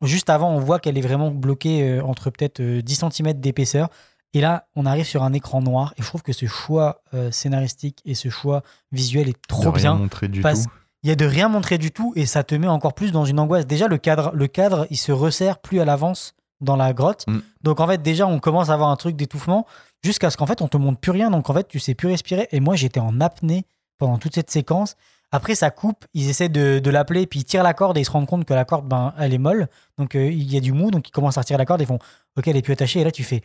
[0.02, 3.90] juste avant, on voit qu'elle est vraiment bloquée euh, entre peut-être euh, 10 cm d'épaisseur.
[4.36, 5.94] Et là, on arrive sur un écran noir.
[5.98, 9.70] Et je trouve que ce choix euh, scénaristique et ce choix visuel est trop de
[9.70, 9.96] rien bien.
[9.96, 10.70] montré du Parce- tout.
[11.04, 13.26] Il y a de rien montrer du tout et ça te met encore plus dans
[13.26, 13.66] une angoisse.
[13.66, 17.26] Déjà, le cadre, le cadre il se resserre plus à l'avance dans la grotte.
[17.28, 17.40] Mm.
[17.62, 19.66] Donc en fait, déjà, on commence à avoir un truc d'étouffement
[20.04, 21.30] jusqu'à ce qu'en fait, on te montre plus rien.
[21.30, 22.48] Donc en fait, tu sais plus respirer.
[22.52, 23.66] Et moi, j'étais en apnée
[24.00, 24.96] pendant toute cette séquence.
[25.32, 26.06] Après, ça coupe.
[26.14, 28.44] Ils essaient de, de l'appeler, puis ils tirent la corde et ils se rendent compte
[28.46, 29.68] que la corde, ben, elle est molle.
[29.98, 30.92] Donc euh, il y a du mou.
[30.92, 31.82] Donc ils commencent à retirer la corde.
[31.82, 32.00] Ils font
[32.36, 33.02] OK, elle est plus attachée.
[33.02, 33.44] Et là, tu fais.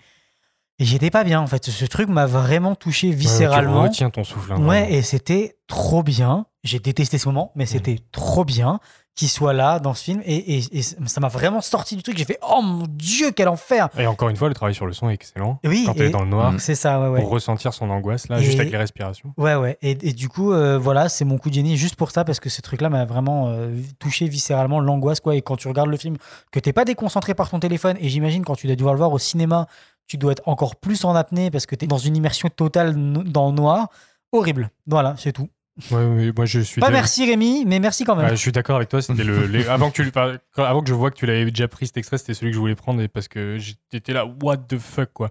[0.81, 1.65] Et j'étais pas bien en fait.
[1.67, 3.83] Ce, truc m'a vraiment touché viscéralement.
[3.83, 4.53] Ouais, tu retiens ton souffle.
[4.53, 6.47] hein, Ouais, et c'était trop bien.
[6.65, 8.81] J'ai détesté ce moment, mais c'était trop bien
[9.17, 10.23] qu'il soit là dans ce film.
[10.25, 12.17] Et, et- et ça m'a vraiment sorti du truc.
[12.17, 14.93] J'ai fait Oh mon Dieu, quel enfer Et encore une fois, le travail sur le
[14.93, 15.59] son est excellent.
[15.65, 16.59] Oui, Quand est dans le noir, Mm.
[16.59, 17.21] C'est ça, ouais, ouais.
[17.21, 19.33] pour ressentir son angoisse, là, Et- juste avec les respirations.
[19.37, 19.79] Ouais, ouais.
[19.83, 22.41] Et, et du coup, euh, voilà, c'est mon coup de génie juste pour ça, parce
[22.41, 25.35] que ce truc-là m'a vraiment euh, touché viscéralement, l'angoisse, quoi.
[25.35, 26.17] Et quand tu regardes le film,
[26.53, 29.13] que t'es pas déconcentré par ton téléphone, et j'imagine quand tu dois devoir le voir
[29.13, 29.67] au cinéma,
[30.11, 33.23] tu dois être encore plus en apnée parce que t'es dans une immersion totale no-
[33.23, 33.89] dans le noir.
[34.33, 34.71] Horrible.
[34.89, 35.49] Voilà, c'est tout.
[35.93, 36.81] Ouais, ouais, moi, je suis.
[36.81, 38.25] Pas merci Rémi, mais merci quand même.
[38.27, 39.01] Ouais, je suis d'accord avec toi.
[39.01, 40.11] C'était le, les- avant que tu
[40.57, 42.61] avant que je vois que tu l'avais déjà pris cet extrait, c'était celui que je
[42.61, 45.31] voulais prendre et parce que j'étais là, what the fuck quoi.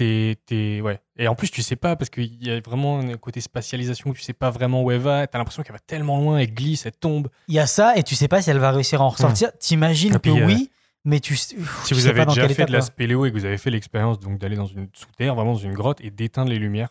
[0.00, 1.00] C'était ouais.
[1.18, 4.14] Et en plus tu sais pas parce qu'il y a vraiment un côté spatialisation où
[4.14, 5.26] tu sais pas vraiment où elle va.
[5.26, 7.28] T'as l'impression qu'elle va tellement loin, elle glisse, elle tombe.
[7.48, 9.50] Il y a ça, et tu sais pas si elle va réussir à en ressortir.
[9.58, 10.70] T'imagines Et que euh, oui,
[11.04, 13.36] mais tu, Si tu vous sais avez pas déjà fait de la spéléo et que
[13.36, 16.10] vous avez fait l'expérience donc d'aller dans une sous terre, vraiment dans une grotte et
[16.10, 16.90] d'éteindre les lumières,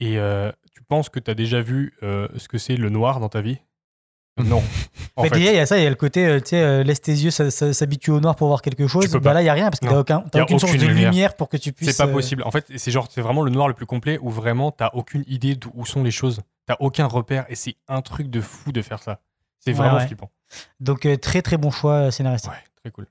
[0.00, 3.20] et euh, tu penses que tu as déjà vu euh, ce que c'est le noir
[3.20, 3.58] dans ta vie?
[4.42, 4.62] Non.
[5.16, 6.48] En Mais fait, déjà, il y a ça, il y a le côté, euh, tu
[6.48, 9.08] sais, laisse tes yeux s'habituer au noir pour voir quelque chose.
[9.22, 9.92] Bah là, il y a rien parce que Non.
[9.92, 11.10] t'as aucun, t'as Y a aucune source aucune de lumière.
[11.12, 11.36] lumière.
[11.36, 11.92] pour que tu puisses.
[11.92, 12.42] C'est pas possible.
[12.42, 15.22] En fait, c'est genre, c'est vraiment le noir le plus complet où vraiment t'as aucune
[15.28, 16.40] idée d'où sont les choses.
[16.66, 19.20] T'as aucun repère et c'est un truc de fou de faire ça.
[19.60, 20.06] C'est vraiment ouais.
[20.08, 20.32] flippant.
[20.80, 22.50] Donc très très bon choix scénaristique.
[22.50, 22.58] Ouais,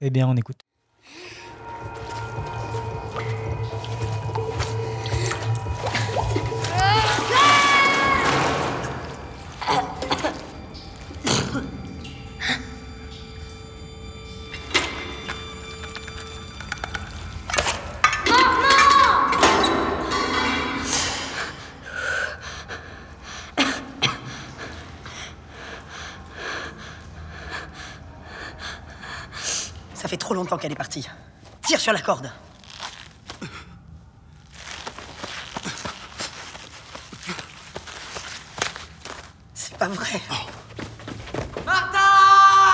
[0.02, 0.63] Eh bien, on écoute.
[30.24, 31.06] Trop longtemps qu'elle est partie.
[31.64, 32.32] Tire sur la corde.
[39.54, 40.22] C'est pas vrai.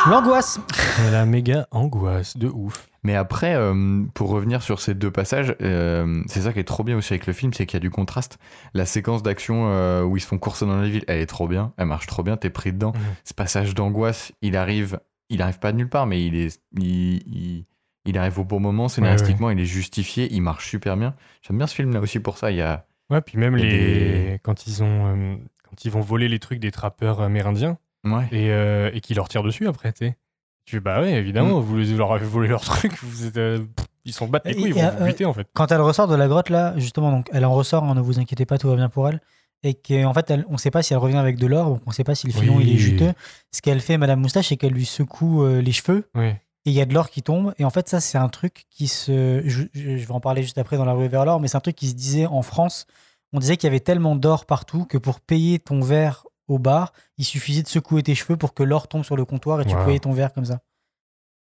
[0.08, 0.60] L'angoisse.
[1.00, 2.88] Elle a méga angoisse de ouf.
[3.04, 6.84] Mais après, euh, pour revenir sur ces deux passages, euh, c'est ça qui est trop
[6.84, 8.38] bien aussi avec le film, c'est qu'il y a du contraste.
[8.74, 11.48] La séquence d'action euh, où ils se font courser dans la ville, elle est trop
[11.48, 12.92] bien, elle marche trop bien, t'es pris dedans.
[12.94, 13.02] Mhm.
[13.24, 17.15] Ce passage d'angoisse, il arrive, il arrive pas de nulle part, mais il est, il,
[17.28, 17.65] il-
[18.06, 21.13] il arrive au bon moment, scénaristiquement, il est justifié, il marche super bien.
[21.44, 22.50] J'aime bien ce film-là aussi pour ça.
[22.50, 24.39] Il y a, Ouais, puis même les...
[24.44, 25.36] quand ils ont euh,
[25.68, 28.28] quand ils vont voler les trucs des trappeurs amérindiens ouais.
[28.32, 30.18] et, euh, et qu'ils leur tirent dessus après, tu sais.
[30.65, 33.60] Tu fais bah ouais, évidemment, vous les- leur avez volé leurs trucs, vous êtes, euh,
[34.06, 35.48] ils sont battent les couilles, ils Et, vont euh, vous buter en fait.
[35.54, 38.20] Quand elle ressort de la grotte là, justement, donc elle en ressort, hein, ne vous
[38.20, 39.22] inquiétez pas, tout va bien pour elle.
[39.63, 41.82] Et qu'en fait, elle, on ne sait pas si elle revient avec de l'or, donc
[41.86, 42.63] on ne sait pas si le filon Oui.
[42.67, 43.13] il est juteux.
[43.52, 46.28] Ce qu'elle fait, Madame Moustache, c'est qu'elle lui secoue euh, les cheveux Oui.
[46.28, 47.54] et il y a de l'or qui tombe.
[47.58, 49.41] Et en fait, ça, c'est un truc qui se.
[49.45, 51.76] Je, vais en parler juste après dans la rue vers l'or, mais c'est un truc
[51.76, 52.86] qui se disait en France.
[53.34, 56.93] On disait qu'il y avait tellement d'or partout que pour payer ton verre au bar,
[57.17, 59.76] il suffisait de secouer tes cheveux pour que l'or tombe sur le comptoir et tu
[59.76, 59.86] Wow.
[59.86, 60.62] payais ton verre comme ça.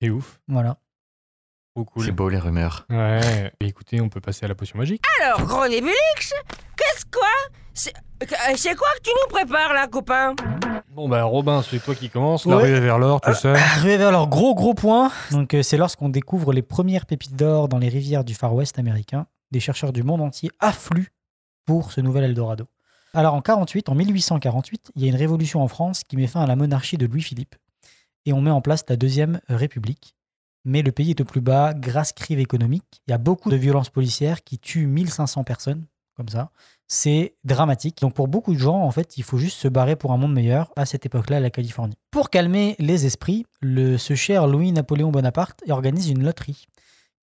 [0.02, 0.79] C'est ouf, Voilà.
[1.74, 2.05] trop cool.
[2.05, 2.87] C'est beau les rumeurs.
[2.90, 3.52] Ouais.
[3.61, 5.02] Et écoutez, on peut passer à la potion magique.
[5.22, 6.33] Alors, gros Nébulix, qu'est-ce
[6.76, 6.76] quoi
[7.77, 10.35] C'est euh, c'est quoi que tu nous prépares là, copain?
[10.89, 12.47] Bon, bah, Robin, c'est toi qui commence.
[12.47, 12.53] Ouais.
[12.53, 13.53] La ruée vers l'or, tout ça.
[13.53, 15.12] Arrivé vers leur gros gros point.
[15.31, 18.79] Donc euh, c'est lorsqu'on découvre les premières pépites d'or dans les rivières du Far West
[18.79, 19.27] américain.
[19.51, 21.12] Des chercheurs du monde entier affluent
[21.67, 22.65] pour ce nouvel Eldorado.
[23.12, 26.41] Alors en 48, en 1848, il y a une révolution en France qui met fin
[26.41, 27.57] à la monarchie de Louis-Philippe
[28.25, 30.17] et on met en place la deuxième République.
[30.65, 33.03] Mais le pays est au plus bas, grâce crise économique.
[33.07, 35.85] Il y a beaucoup de violences policières qui tuent 1500 personnes,
[36.16, 36.50] comme ça.
[36.88, 38.00] C'est dramatique.
[38.00, 40.33] Donc pour beaucoup de gens, en fait, il faut juste se barrer pour un monde
[40.33, 41.96] meilleur à cette époque-là, la Californie.
[42.11, 46.66] Pour calmer les esprits, ce cher Louis-Napoléon Bonaparte organise une loterie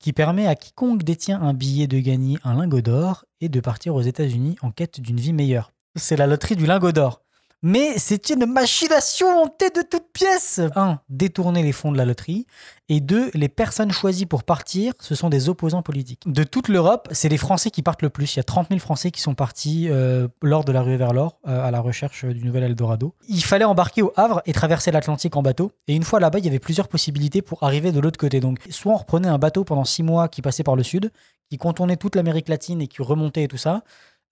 [0.03, 3.95] qui permet à quiconque détient un billet de gagner un lingot d'or et de partir
[3.95, 5.71] aux États-Unis en quête d'une vie meilleure.
[5.95, 7.21] C'est la loterie du lingot d'or.
[7.65, 10.59] Mais c'est une machination montée de toutes pièces.
[10.75, 10.99] 1.
[11.07, 12.45] Détourner les fonds de la loterie.
[12.89, 13.31] Et 2.
[13.33, 16.23] Les personnes choisies pour partir, ce sont des opposants politiques.
[16.25, 18.35] De toute l'Europe, c'est les Français qui partent le plus.
[18.35, 21.13] Il y a 30 000 Français qui sont partis euh, lors de la ruée vers
[21.13, 23.15] l'or euh, à la recherche du nouvel Eldorado.
[23.29, 25.71] Il fallait embarquer au Havre et traverser l'Atlantique en bateau.
[25.87, 28.41] Et une fois là-bas, il y avait plusieurs possibilités pour arriver de l'autre côté.
[28.41, 31.11] Donc, soit on reprenait un bateau pendant 6 mois qui passait par le sud,
[31.49, 33.83] qui contournait toute l'Amérique latine et qui remontait et tout ça.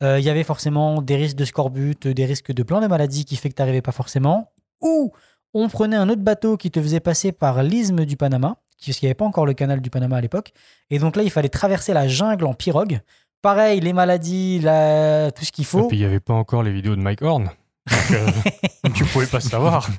[0.03, 3.25] Euh, Il y avait forcément des risques de scorbut, des risques de plein de maladies
[3.25, 4.51] qui fait que tu n'arrivais pas forcément.
[4.81, 5.11] Ou
[5.53, 9.05] on prenait un autre bateau qui te faisait passer par l'isthme du Panama, parce qu'il
[9.05, 10.53] n'y avait pas encore le canal du Panama à l'époque.
[10.89, 13.01] Et donc là, il fallait traverser la jungle en pirogue.
[13.41, 15.87] Pareil, les maladies, la- tout ce qu'il Et faut.
[15.87, 17.45] puis, il n'y avait pas encore les vidéos de Mike Horn.
[17.89, 18.27] Donc, euh,
[18.93, 19.89] tu pouvais pas savoir.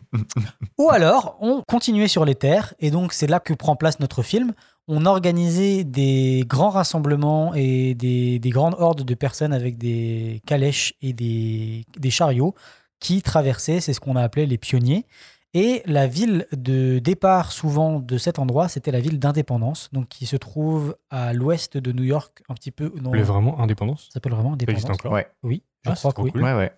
[0.79, 4.23] Ou alors, on continuait sur les terres, et donc c'est là que prend place notre
[4.23, 4.53] film.
[4.89, 10.95] On organisait des grands rassemblements et des, des grandes hordes de personnes avec des calèches
[11.01, 12.55] et des, des chariots
[12.99, 15.07] qui traversaient, c'est ce qu'on a appelé les pionniers.
[15.55, 20.25] Et la ville de départ, souvent de cet endroit, c'était la ville d'Indépendance, donc qui
[20.27, 22.91] se trouve à l'ouest de New York, un petit peu.
[23.03, 24.05] Non, voulez vraiment indépendance?
[24.07, 24.85] Ça s'appelle vraiment Ça Indépendance.
[24.85, 25.13] existe encore?
[25.13, 26.31] Ouais, Oui, je Ah, crois c'est que oui.
[26.31, 26.45] trop cool.
[26.49, 26.73] ouais, ouais.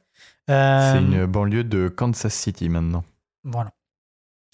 [0.50, 3.04] Euh, C'est une banlieue de Kansas City maintenant.
[3.44, 3.70] Voilà.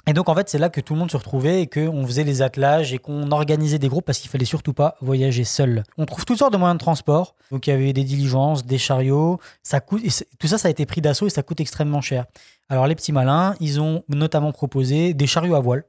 [0.07, 2.25] Et donc, en fait, c'est là que tout le monde se retrouvait et qu'on faisait
[2.25, 5.83] les attelages et qu'on organisait des groupes parce qu'il fallait surtout pas voyager seul.
[5.99, 7.35] On trouve toutes sortes de moyens de transport.
[7.51, 9.39] Donc, il y avait des diligences, des chariots.
[9.63, 10.03] Ça coûte,
[10.39, 12.27] tout ça, ça a été pris d'assaut et ça coûte extrêmement cher.
[12.69, 15.85] Alors, les petits malins, ils ont notamment proposé des chariots à voile.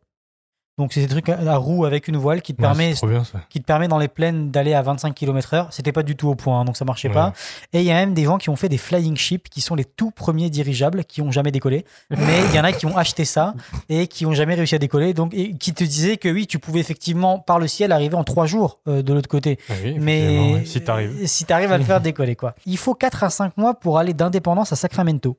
[0.78, 3.08] Donc, c'est des trucs à roues avec une voile qui te Ouais, permet c'est trop
[3.08, 3.42] bien ça.
[3.50, 5.68] qui te permet dans les plaines d'aller à 25 km/h.
[5.70, 7.14] C'était pas du tout au point, hein, donc ça marchait Ouais.
[7.14, 7.34] pas.
[7.74, 9.76] Et il y a même des gens qui ont fait des flying ships, qui sont
[9.76, 11.86] les tout premiers dirigeables, qui ont jamais décollé.
[12.10, 13.54] Mais il y en a qui ont acheté ça
[13.90, 15.14] et qui ont jamais réussi à décoller.
[15.14, 18.24] Donc, et qui te disaient que oui, tu pouvais effectivement par le ciel arriver en
[18.24, 19.60] trois jours euh, de l'autre côté.
[19.70, 21.28] Oui, effectivement, Mais si t'arrives.
[21.28, 22.56] si t'arrives à le faire décoller, quoi.
[22.66, 25.38] Il faut 4 à 5 mois pour aller d'indépendance à Sacramento.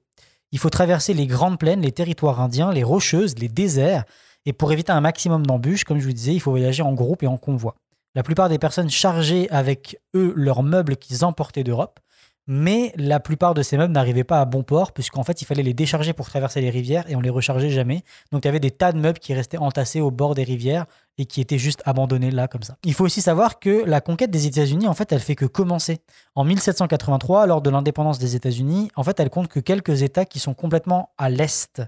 [0.52, 4.04] Il faut traverser les grandes plaines, les territoires indiens, les rocheuses, les déserts.
[4.46, 7.22] Et pour éviter un maximum d'embûches, comme je vous disais, il faut voyager en groupe
[7.22, 7.76] et en convoi.
[8.14, 12.00] La plupart des personnes chargeaient avec eux leurs meubles qu'ils emportaient d'Europe,
[12.48, 15.62] mais la plupart de ces meubles n'arrivaient pas à bon port, puisqu'en fait, il fallait
[15.62, 18.02] les décharger pour traverser les rivières et on les rechargeait jamais.
[18.33, 20.87] Donc, il y avait des tas de meubles qui restaient entassés au bord des rivières
[21.18, 22.76] et qui étaient juste abandonnés là, comme ça.
[22.85, 26.00] Il faut aussi savoir que la conquête des États-Unis, en fait, elle fait que commencer.
[26.35, 30.40] En 1783, lors de l'indépendance des États-Unis, en fait, elle compte que quelques États qui
[30.40, 31.81] sont complètement à l'est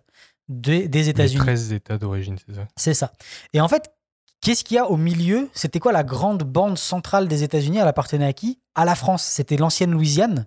[0.48, 1.40] des, États-Unis.
[1.40, 3.12] 13 États d'origine, c'est ça C'est ça.
[3.52, 3.92] Et en fait,
[4.40, 5.48] qu'est-ce qu'il y a au milieu?
[5.54, 7.78] C'était quoi la grande bande centrale des États-Unis?
[7.78, 8.60] Elle appartenait à qui?
[8.74, 9.22] À la France.
[9.24, 10.46] C'était l'ancienne Louisiane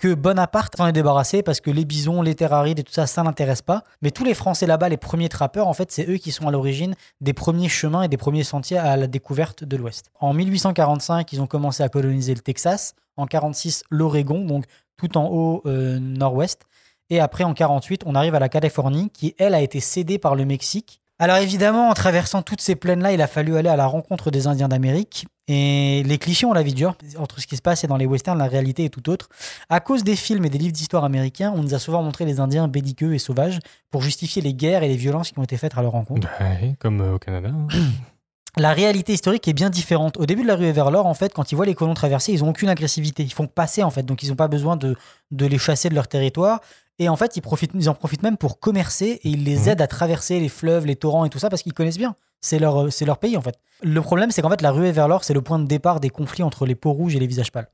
[0.00, 3.06] que Bonaparte s'en est débarrassé parce que les bisons, les terres arides et tout ça,
[3.06, 3.84] ça n'intéresse pas.
[4.00, 6.50] Mais tous les Français là-bas, les premiers trappeurs, en fait, c'est eux qui sont à
[6.50, 10.10] l'origine des premiers chemins et des premiers sentiers à la découverte de l'Ouest.
[10.18, 12.94] En 1845, ils ont commencé à coloniser le Texas.
[13.18, 14.64] En 46, l'Oregon, donc
[14.96, 16.62] tout en haut euh, nord-ouest.
[17.10, 20.34] Et après, en 48, on arrive à la Californie, qui, elle, a été cédée par
[20.34, 21.00] le Mexique.
[21.18, 24.46] Alors évidemment, en traversant toutes ces plaines-là, il a fallu aller à la rencontre des
[24.46, 25.26] Indiens d'Amérique.
[25.48, 26.96] Et les clichés ont la vie dure.
[27.18, 29.28] Entre ce qui se passe et dans les westerns, la réalité est tout autre.
[29.68, 32.40] À cause des films et des livres d'histoire américains, on nous a souvent montré les
[32.40, 33.58] Indiens belliqueux et sauvages
[33.90, 36.26] pour justifier les guerres et les violences qui ont été faites à leur rencontre.
[36.40, 37.50] Ouais, Comme euh, au Canada.
[37.52, 37.66] hein.
[38.56, 40.16] La réalité historique est bien différente.
[40.16, 42.32] Au début de la rue vers l'or, en fait, quand ils voient les colons traverser,
[42.32, 43.22] ils n'ont aucune agressivité.
[43.22, 44.02] Ils font passer, en fait.
[44.02, 44.96] Donc, ils n'ont pas besoin de,
[45.30, 46.60] de les chasser de leur territoire.
[47.00, 49.68] Et en fait, ils, profitent, ils en profitent même pour commercer et ils les Mhm.
[49.70, 52.14] aident à traverser les fleuves, les torrents et tout ça parce qu'ils connaissent bien.
[52.42, 53.58] C'est leur, euh, c'est leur pays, en fait.
[53.82, 56.10] Le problème, c'est qu'en fait, la ruée vers l'or, c'est le point de départ des
[56.10, 57.68] conflits entre les peaux rouges et les visages pâles.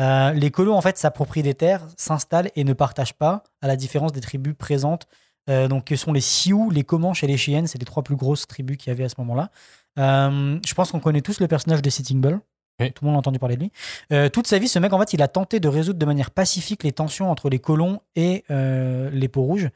[0.00, 3.74] Euh, les colons, en fait, s'approprient des terres, s'installent et ne partagent pas, à la
[3.76, 5.06] différence des tribus présentes.
[5.50, 7.66] euh, donc, que sont les Sioux, les Comanches et les Cheyennes.
[7.66, 9.50] C'est les trois plus grosses tribus qu'il y avait à ce moment-là.
[9.98, 12.38] Euh, je pense qu'on connaît tous le personnage de Sitting Bull.
[12.80, 12.92] Oui.
[12.92, 13.72] Tout le monde a entendu parler de lui.
[14.12, 16.30] Euh, toute sa vie, ce mec, en fait, il a tenté de résoudre de manière
[16.30, 19.68] pacifique les tensions entre les colons et euh, les peaux rouges.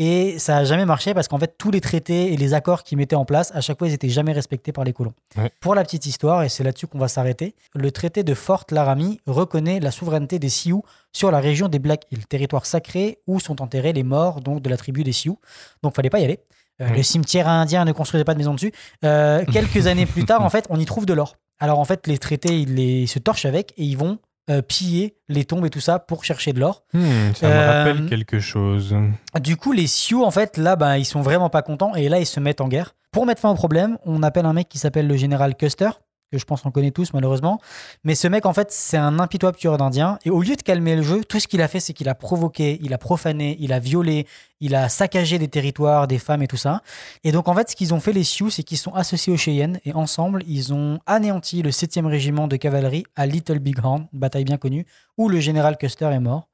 [0.00, 2.98] Et ça a jamais marché parce qu'en fait, tous les traités et les accords qu'ils
[2.98, 5.12] mettaient en place, à chaque fois, ils étaient jamais respectés par les colons.
[5.36, 5.50] Ouais.
[5.58, 9.20] Pour la petite histoire, et c'est là-dessus qu'on va s'arrêter, le traité de Fort Laramie
[9.26, 13.60] reconnaît la souveraineté des Sioux sur la région des Black Hills, territoire sacré où sont
[13.60, 15.40] enterrés les morts donc de la tribu des Sioux.
[15.82, 16.38] Donc, fallait pas y aller.
[16.80, 16.88] Euh.
[16.90, 18.72] Le cimetière indien ne construisait pas de maison dessus.
[19.04, 21.34] Euh, quelques années plus tard, en fait, on y trouve de l'or.
[21.60, 24.18] Alors, en fait, les traités, ils, les, ils se torchent avec et ils vont
[24.50, 26.84] euh, piller les tombes et tout ça pour chercher de l'or.
[26.94, 28.94] Hmm, ça me Euh, rappelle quelque chose.
[29.40, 32.18] Du coup, les Sioux, en fait, là, ben, ils sont vraiment pas contents et là,
[32.18, 32.94] ils se mettent en guerre.
[33.10, 35.90] Pour mettre fin au problème, on appelle un mec qui s'appelle le général Custer,
[36.30, 37.60] que je pense qu'on connaît tous malheureusement.
[38.04, 40.18] Mais ce mec, en fait, c'est un impitoyable tueur d'Indiens.
[40.24, 42.14] Et au lieu de calmer le jeu, tout ce qu'il a fait, c'est qu'il a
[42.14, 44.26] provoqué, il a profané, il a violé,
[44.60, 46.82] il a saccagé des territoires, des femmes et tout ça.
[47.24, 49.36] Et donc, en fait, ce qu'ils ont fait, les Sioux, c'est qu'ils sont associés aux
[49.36, 54.08] Cheyennes et ensemble, ils ont anéanti le 7e régiment de cavalerie à Little Big Horn,
[54.12, 54.86] bataille bien connue,
[55.16, 56.48] où le général Custer est mort.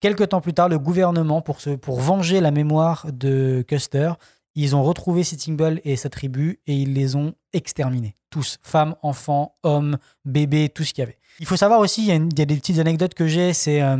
[0.00, 4.12] Quelque temps plus tard, le gouvernement, pour, se, pour venger la mémoire de Custer,
[4.54, 8.14] ils ont retrouvé Sitting Bull et sa tribu et ils les ont exterminés.
[8.30, 11.18] Tous, femmes, enfants, hommes, bébés, tout ce qu'il y avait.
[11.40, 13.26] Il faut savoir aussi, il y, a une- il y a des petites anecdotes que
[13.26, 13.96] j'ai, c'est euh,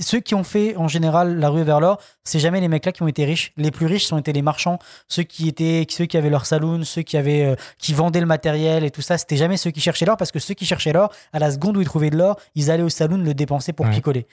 [0.00, 2.92] ceux qui ont fait en général la rue vers l'or, c'est jamais les mecs là
[2.92, 3.52] qui ont été riches.
[3.58, 6.84] Les plus riches sont été les marchands, ceux qui étaient, ceux qui avaient leur saloon,
[6.84, 9.18] ceux qui avaient, euh, qui vendaient le matériel et tout ça.
[9.18, 11.76] C'était jamais ceux qui cherchaient l'or parce que ceux qui cherchaient l'or, à la seconde
[11.76, 13.92] où ils trouvaient de l'or, ils allaient au saloon le dépenser pour Ouais.
[13.92, 14.26] picoler.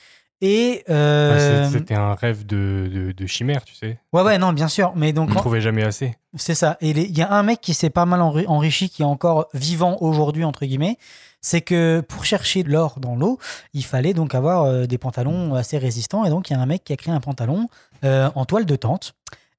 [0.43, 3.99] Et Ouais, euh, C'était un rêve de, de, de chimère, tu sais.
[4.12, 6.17] ouais ouais non bien sûr, mais donc On ne trouvait jamais assez.
[6.36, 6.77] c'est ça.
[6.82, 9.47] Et il y a un mec qui s'est pas mal enri- enrichi, qui est encore
[9.54, 10.97] vivant aujourd'hui, entre guillemets.
[11.43, 13.39] C'est que pour chercher de l'or dans l'eau,
[13.73, 16.23] il fallait donc avoir euh, des pantalons assez résistants.
[16.25, 17.67] Et donc, il y a un mec qui a créé un pantalon
[18.04, 19.13] euh, en toile de tente.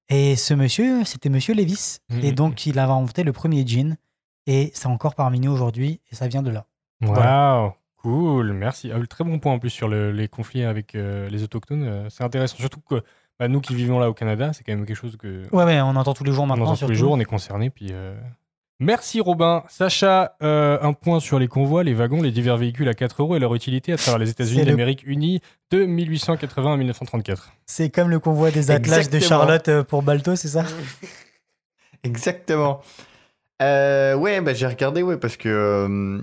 [0.08, 1.98] Et ce monsieur, c'était monsieur Levis.
[2.10, 2.24] Mhm.
[2.24, 3.96] Et donc, il a inventé le premier jean.
[4.46, 6.00] Et c'est encore parmi nous aujourd'hui.
[6.12, 6.66] Et ça vient de là.
[7.02, 7.74] Waouh, Voilà.
[8.02, 8.90] Cool, merci.
[8.92, 11.84] Ah, très bon point en plus sur le- les conflits avec euh, les autochtones.
[11.84, 13.02] euh, c'est intéressant, surtout que
[13.38, 15.80] bah, nous qui vivons là au Canada, c'est quand même quelque chose que Ouais, ouais,
[15.80, 16.66] on entend tous les jours on maintenant.
[16.66, 17.70] entend tous les jours, on est concernés.
[17.70, 18.14] Puis, euh,
[18.80, 19.62] Merci Robin.
[19.68, 23.36] Sacha, euh, un point sur les convois, les wagons, les divers véhicules à 4 euros
[23.36, 27.52] et leur utilité à travers les États-Unis C'est le- d'Amérique unie de 1880 à 1934.
[27.64, 29.20] C'est comme le convoi des Atlas de.
[29.20, 30.64] Charlotte pour Balto, c'est ça?
[32.02, 32.80] Exactement.
[33.60, 36.18] Euh, ouais, bah, j'ai regardé, ouais, parce que euh,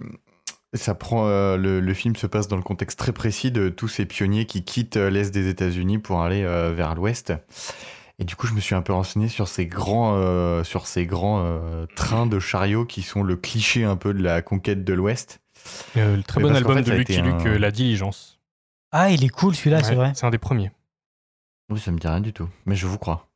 [0.73, 1.27] ça prend.
[1.27, 4.45] euh, le, le film se passe dans le contexte très précis de tous ces pionniers
[4.45, 7.33] qui quittent euh, l'est des États-Unis pour aller euh, vers l'ouest.
[8.21, 11.05] Et du coup, je me suis un peu renseigné sur ces grands, euh, sur ces
[11.05, 14.93] grands euh, trains de chariots qui sont le cliché un peu de la conquête de
[14.93, 15.39] l'ouest.
[15.95, 18.39] Euh, le très Mais bon album fait, de Lucky Luke, un- La Diligence.
[18.91, 20.11] Ah, il est cool celui-là, c'est vrai.
[20.15, 20.71] C'est un des premiers.
[21.69, 23.28] Oui, ça me dit rien du tout, mais je vous crois.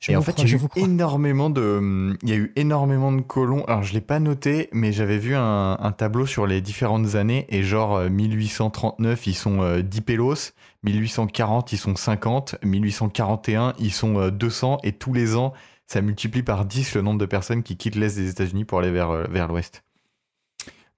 [0.00, 3.12] Je et en fait, il y a eu énormément de, il y a eu énormément
[3.12, 3.64] de colons.
[3.64, 7.46] Alors, je l'ai pas noté, mais j'avais vu un, un tableau sur les différentes années
[7.48, 13.92] et genre euh, 1839, ils sont euh, 10 pélos, 1840, ils sont 50, 1841, ils
[13.92, 15.54] sont euh, 200 et tous les ans,
[15.86, 18.90] ça multiplie par 10 le nombre de personnes qui quittent l'est des États-Unis pour aller
[18.90, 19.84] vers, euh, vers l'ouest.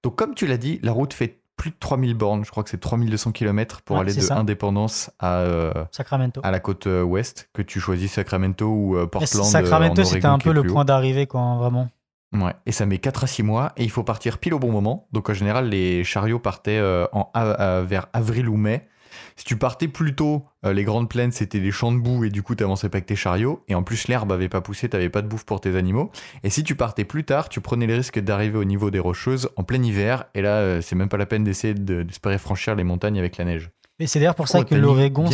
[0.03, 2.71] Donc, comme tu l'as dit, la route fait plus de 3000 bornes, je crois que
[2.71, 4.37] c'est 3200 km pour Ouais, aller de ça.
[4.37, 6.41] Indépendance à, euh, Sacramento.
[6.45, 9.45] à la côte euh, ouest, que tu choisis Sacramento ou euh, Portland.
[9.45, 11.89] Sacramento, en c'était un peu le point d'arrivée, quoi, hein, vraiment.
[12.33, 12.53] Ouais.
[12.67, 15.07] Et ça met 4 à 6 mois et il faut partir pile au bon moment.
[15.13, 18.87] Donc en général, les chariots partaient euh, en, a- vers avril ou mai.
[19.39, 22.31] Si tu partais plus tôt, euh, les grandes plaines, c'était des champs de boue et
[22.31, 23.63] du coup, tu avançais pas avec tes chariots.
[23.69, 26.11] Et en plus, l'herbe avait pas poussé, t'avais pas de bouffe pour tes animaux.
[26.43, 29.51] Et si tu partais plus tard, tu prenais le risque d'arriver au niveau des rocheuses
[29.57, 30.25] en plein hiver.
[30.35, 33.37] Et là, euh, c'est même pas la peine d'essayer de- d'espérer franchir les montagnes avec
[33.37, 33.71] la neige.
[33.99, 35.27] Et c'est d'ailleurs pour ça que l'Oregon,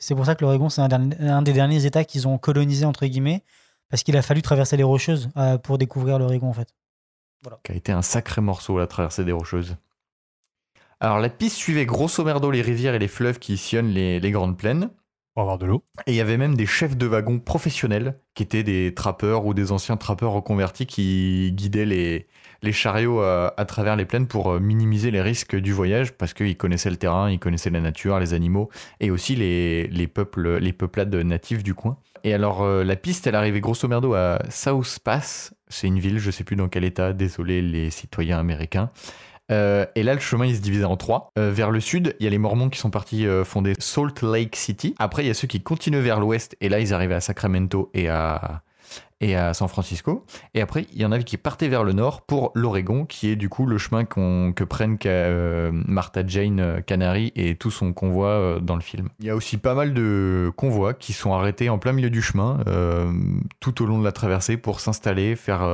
[0.00, 3.42] c'est pour ça que l'Oregon, c'est un, des derniers États qu'ils ont colonisé entre guillemets,
[3.90, 6.68] parce qu'il a fallu traverser les Rocheuses euh, pour découvrir l'Oregon en fait.
[7.62, 9.76] qui a été un sacré morceau la traversée des Rocheuses.
[11.04, 14.30] Alors la piste suivait grosso merdo les rivières et les fleuves qui sillonnent les, les
[14.30, 14.88] grandes plaines.
[15.34, 15.84] Pour avoir de l'eau.
[16.06, 19.52] Et il y avait même des chefs de wagons professionnels qui étaient des trappeurs ou
[19.52, 22.26] des anciens trappeurs reconvertis qui guidaient les,
[22.62, 26.32] les chariots à, à travers les plaines pour euh, minimiser les risques du voyage parce
[26.32, 30.56] qu'ils connaissaient le terrain, ils connaissaient la nature, les animaux et aussi les, les peuples,
[30.56, 31.98] les peuplades natives du coin.
[32.22, 36.18] Et alors euh, la piste, elle arrivait grosso merdo à South Pass, c'est une ville,
[36.18, 38.90] je sais plus dans quel état, désolé les citoyens américains.
[39.50, 41.28] Euh, et là, le chemin, il se divisait en trois.
[41.38, 44.22] Euh, vers le sud, il y a les Mormons qui sont partis euh, fonder Salt
[44.22, 44.94] Lake City.
[44.98, 46.56] Après, il y a ceux qui continuent vers l'ouest.
[46.60, 48.62] Et là, ils arrivaient à Sacramento et à,
[49.20, 50.24] et à San Francisco.
[50.54, 53.36] Et après, il y en avait qui partaient vers le nord pour l'Oregon, qui est
[53.36, 54.98] du coup le chemin que prennent
[55.86, 59.08] Martha Jane Canary et tout son convoi dans le film.
[59.20, 62.22] Il y a aussi pas mal de convois qui sont arrêtés en plein milieu du
[62.22, 62.58] chemin,
[63.60, 65.68] tout au long de la traversée, pour s'installer, faire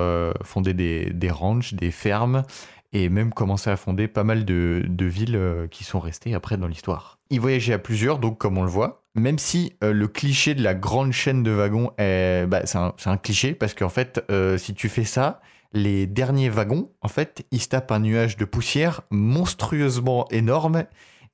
[0.44, 2.44] fonder des, des ranchs, des fermes
[2.92, 6.56] et même commencer à fonder pas mal de, de villes euh, qui sont restées après
[6.56, 7.18] dans l'histoire.
[7.30, 10.62] Ils voyageaient à plusieurs, donc comme on le voit, même si euh, le cliché de
[10.62, 14.24] la grande chaîne de wagons, est, bah, c'est un, c'est un cliché parce qu'en fait,
[14.30, 15.40] euh, si tu fais ça,
[15.72, 20.84] les derniers wagons, en fait, ils se tapent un nuage de poussière monstrueusement énorme.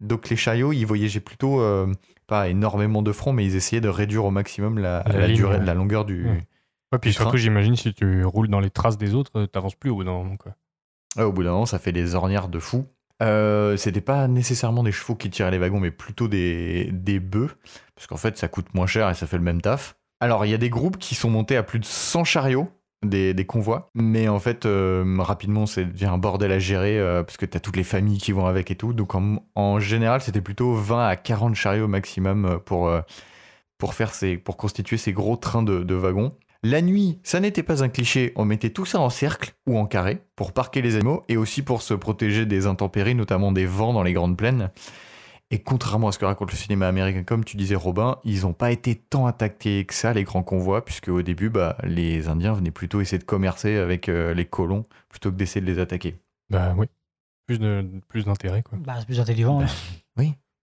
[0.00, 1.90] Donc les chariots, ils voyageaient plutôt euh,
[2.26, 5.36] pas énormément de front, mais ils essayaient de réduire au maximum la, La la ligne,
[5.36, 5.64] durée, ouais.
[5.64, 6.24] la longueur du.
[6.26, 6.42] Ouais.
[6.92, 7.38] Ouais, puis du surtout, train.
[7.38, 10.36] j'imagine, si tu roules dans les traces des autres, t'avances plus au bout d'un moment.
[10.36, 10.52] Quoi.
[11.18, 12.86] Au bout d'un moment, ça fait des ornières de fou.
[13.22, 17.56] Euh, C'était pas nécessairement des chevaux qui tiraient les wagons, mais plutôt des, des bœufs,
[17.94, 19.96] parce qu'en fait, ça coûte moins cher et ça fait le même taf.
[20.20, 22.68] Alors, il y a des groupes qui sont montés à plus de 100 chariots,
[23.02, 27.36] des, convois, mais en fait, euh, rapidement, c'est devient un bordel à gérer, euh, parce
[27.36, 28.92] que t'as toutes les familles qui vont avec et tout.
[28.92, 32.90] Donc, en, général, c'était plutôt 20 à 40 chariots maximum pour,
[34.56, 36.32] constituer ces gros trains de wagons.
[36.68, 39.86] La nuit, ça n'était pas un cliché, on mettait tout ça en cercle ou en
[39.86, 43.92] carré pour parquer les animaux et aussi pour se protéger des intempéries, notamment des vents
[43.92, 44.70] dans les grandes plaines.
[45.52, 48.52] Et contrairement à ce que raconte le cinéma américain, comme tu disais Robin, ils n'ont
[48.52, 52.54] pas été tant attaqués que ça, les grands convois, puisque au début, bah, les Indiens
[52.54, 56.16] venaient plutôt essayer de commercer avec euh, les colons plutôt que d'essayer de les attaquer.
[56.50, 56.86] Bah oui.
[57.46, 58.76] Plus de plus d'intérêt, quoi.
[58.84, 59.60] Bah, c'est plus intelligent.
[59.60, 59.66] hein.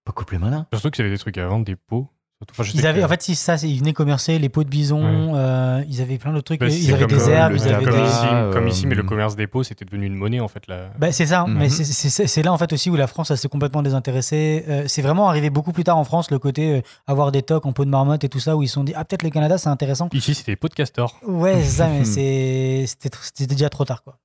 [0.04, 0.68] Pas couple malin.
[0.74, 2.10] Surtout qu'ils avaient des trucs à vendre, des pots.
[2.52, 5.02] Enfin, Ils avaient, que- en fait, si ça, ils venaient commercer les pots de bison,
[5.36, 6.60] euh, ils avaient plein d'autres trucs.
[6.60, 8.08] Bah, ils avaient des euh, herbes, le ils avaient comme, des.
[8.08, 10.68] ici, euh, comme ici, mais le commerce des pots, c'était devenu une monnaie, en fait.
[10.68, 10.90] Là.
[10.98, 11.58] Bah, c'est ça, Mhm.
[11.58, 14.66] mais c'est- c'est là en fait aussi où la France s'est complètement désintéressée.
[14.68, 17.66] Euh, c'est vraiment arrivé beaucoup plus tard en France, le côté euh, avoir des tocs
[17.66, 19.30] en peau de marmotte et tout ça, où ils se sont dit Ah, peut-être le
[19.30, 20.10] Canada c'est intéressant.
[20.14, 21.20] Ici, c'était des pots de castor.
[21.28, 22.04] Ouais, c'est ça, mais
[22.86, 24.18] c'était déjà trop tard quoi.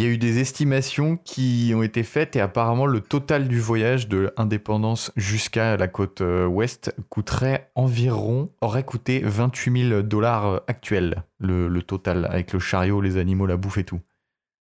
[0.00, 3.60] Il y a eu des estimations qui ont été faites et apparemment le total du
[3.60, 10.62] voyage de l'indépendance jusqu'à la côte euh, ouest coûterait environ, aurait coûté 28 000 dollars
[10.68, 14.00] actuels, le, le total, avec le chariot, les animaux, la bouffe et tout.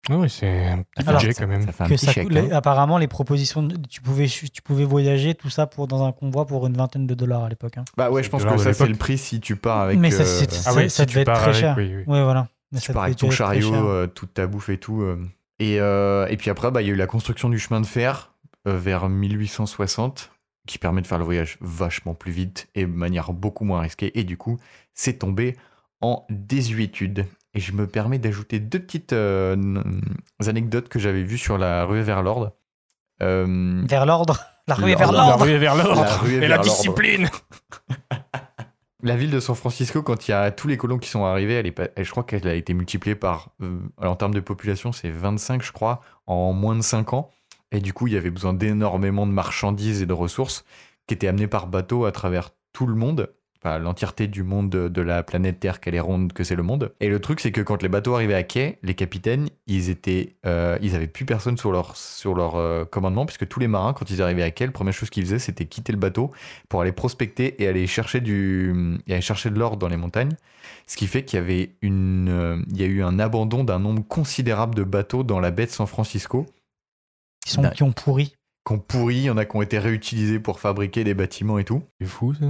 [0.09, 1.61] Ah oui, c'est un petit budget quand même.
[1.67, 2.29] ça fait un Que petit ça chèque.
[2.29, 2.57] coûte- les- hein.
[2.57, 6.47] apparemment, les propositions, de- tu pouvais, tu pouvais voyager tout ça pour dans un convoi
[6.47, 7.77] pour une vingtaine de dollars à l'époque.
[7.77, 7.85] hein.
[7.99, 10.23] Bah ouais, je pense que ça c'est le prix si tu pars avec mais ça,
[10.23, 11.75] euh, Ah ça, ouais, ça si devait être très avec, cher.
[11.77, 12.05] oui, oui.
[12.07, 12.49] Ouais, voilà.
[12.77, 15.03] Mais tu pars avec ton chariot, euh, toute ta bouffe et tout.
[15.03, 15.19] euh.
[15.59, 17.87] Et, euh, et puis après, bah, il y a eu la construction du chemin de
[17.87, 18.33] fer
[18.69, 20.31] euh, vers 1860
[20.67, 24.19] qui permet de faire le voyage vachement plus vite et de manière beaucoup moins risquée.
[24.19, 24.59] Et du coup,
[24.95, 25.57] c'est tombé
[26.01, 27.25] en désuétude.
[27.55, 29.57] Et je me permets d'ajouter deux petites euh,
[30.47, 32.53] anecdotes que j'avais vues sur la rue vers l'ordre.
[33.23, 34.45] Euh, Vers l'ordre?
[34.69, 34.99] La L'ordre.
[34.99, 35.45] vers La l'ordre.
[35.45, 36.27] rue est vers La l'ordre.
[36.29, 37.29] Et vers la discipline.
[39.07, 41.53] La ville de San Francisco, quand il y a tous les colons qui sont arrivés,
[41.53, 45.11] elle est je crois qu'elle a été multipliée par, euh, en termes de population, c'est
[45.11, 47.31] 25, je crois, en moins de 5 ans.
[47.71, 50.65] Et du coup, il y avait besoin d'énormément de marchandises et de ressources
[51.07, 54.89] qui étaient amenées par bateau à travers tout le monde, enfin l'entièreté du monde de,
[54.89, 56.93] de la planète Terre, qu'elle est ronde, que c'est le monde.
[57.01, 60.37] Et le truc, c'est que quand les bateaux arrivaient à quai, les capitaines, ils étaient,
[60.47, 63.93] euh, ils avaient plus personne sur leur, sur leur euh, commandement, puisque tous les marins,
[63.93, 66.31] quand ils arrivaient à quai, la première chose qu'ils faisaient, c'était quitter le bateau
[66.69, 70.37] pour aller prospecter et aller chercher du et aller chercher de l'or dans les montagnes
[70.87, 73.79] ce qui fait qu'il y avait une euh, il y a eu un abandon d'un
[73.79, 76.47] nombre considérable de bateaux dans la baie de San Francisco
[77.45, 78.35] Qui, sont, qui ont pourri.
[78.65, 81.65] qu'on pourri il y en a qui ont été réutilisés pour fabriquer des bâtiments et
[81.65, 82.47] tout C'est fou, ça.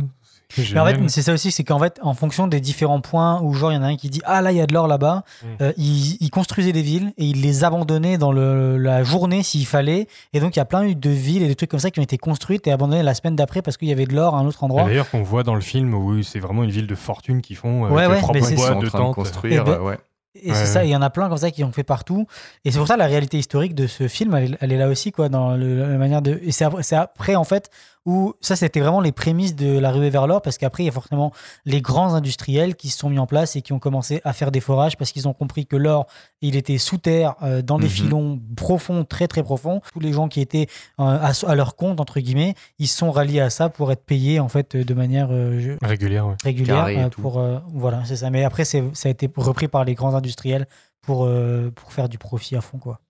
[0.73, 3.53] Mais en fait, c'est ça aussi, c'est qu'en fait, en fonction des différents points où
[3.53, 4.87] genre il y en a un qui dit ah là il y a de l'or
[4.87, 5.47] là-bas, Mm.
[5.63, 9.67] euh, il, il construisait des villes et il les abandonnait dans le- la journée s'il
[9.67, 10.07] fallait.
[10.33, 12.03] Et donc il y a plein de villes et des trucs comme ça qui ont
[12.05, 14.47] été construites et abandonnées la semaine d'après parce qu'il y avait de l'or à un
[14.47, 14.85] autre Et endroit.
[14.85, 17.85] D'ailleurs, qu'on voit dans le film où c'est vraiment une ville de fortune qu'ils font
[17.85, 19.15] avec Ouais, ouais, mais bois de train de tentes.
[19.15, 19.99] construire Eh ben, euh, ouais.
[20.43, 22.27] Et Ouais, c'est ça, il y en a plein comme ça qui ont fait partout.
[22.67, 24.89] Et c'est pour ça la réalité historique de ce film, elle, est- elle est là
[24.89, 26.39] aussi, quoi, dans le- la manière de.
[26.45, 27.71] Et c'est après, c'est après, en fait,
[28.07, 30.89] où ça, c'était vraiment les prémices de la ruée vers l'or, parce qu'après, il y
[30.89, 31.33] a forcément
[31.65, 34.51] les grands industriels qui se sont mis en place et qui ont commencé à faire
[34.53, 36.07] des forages parce qu'ils ont compris que l'or,
[36.41, 37.91] il était sous terre, euh, dans des Mhm.
[37.93, 39.81] filons profonds, très très profonds.
[39.93, 40.69] Tous les gens qui étaient
[41.01, 44.05] euh, à, à leur compte, entre guillemets, ils se sont ralliés à ça pour être
[44.05, 46.37] payés, en fait, de manière euh, je- Régulière, ouais.
[46.45, 49.95] régulière euh, pour euh, voilà c'est ça mais après ça a été repris par les
[49.95, 50.67] grands industriels
[51.03, 53.01] pour euh, pour faire du profit à fond quoi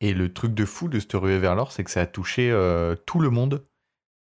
[0.00, 2.50] et le truc de fou de cette ruée vers l'or c'est que ça a touché
[2.50, 3.62] euh, tout le monde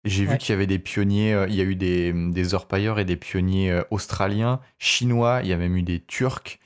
[0.04, 2.98] j'ai vu qu'il y avait des pionniers euh, il y a eu des, des orpailleurs
[2.98, 6.58] et des pionniers euh, australiens chinois il y a même eu des turcs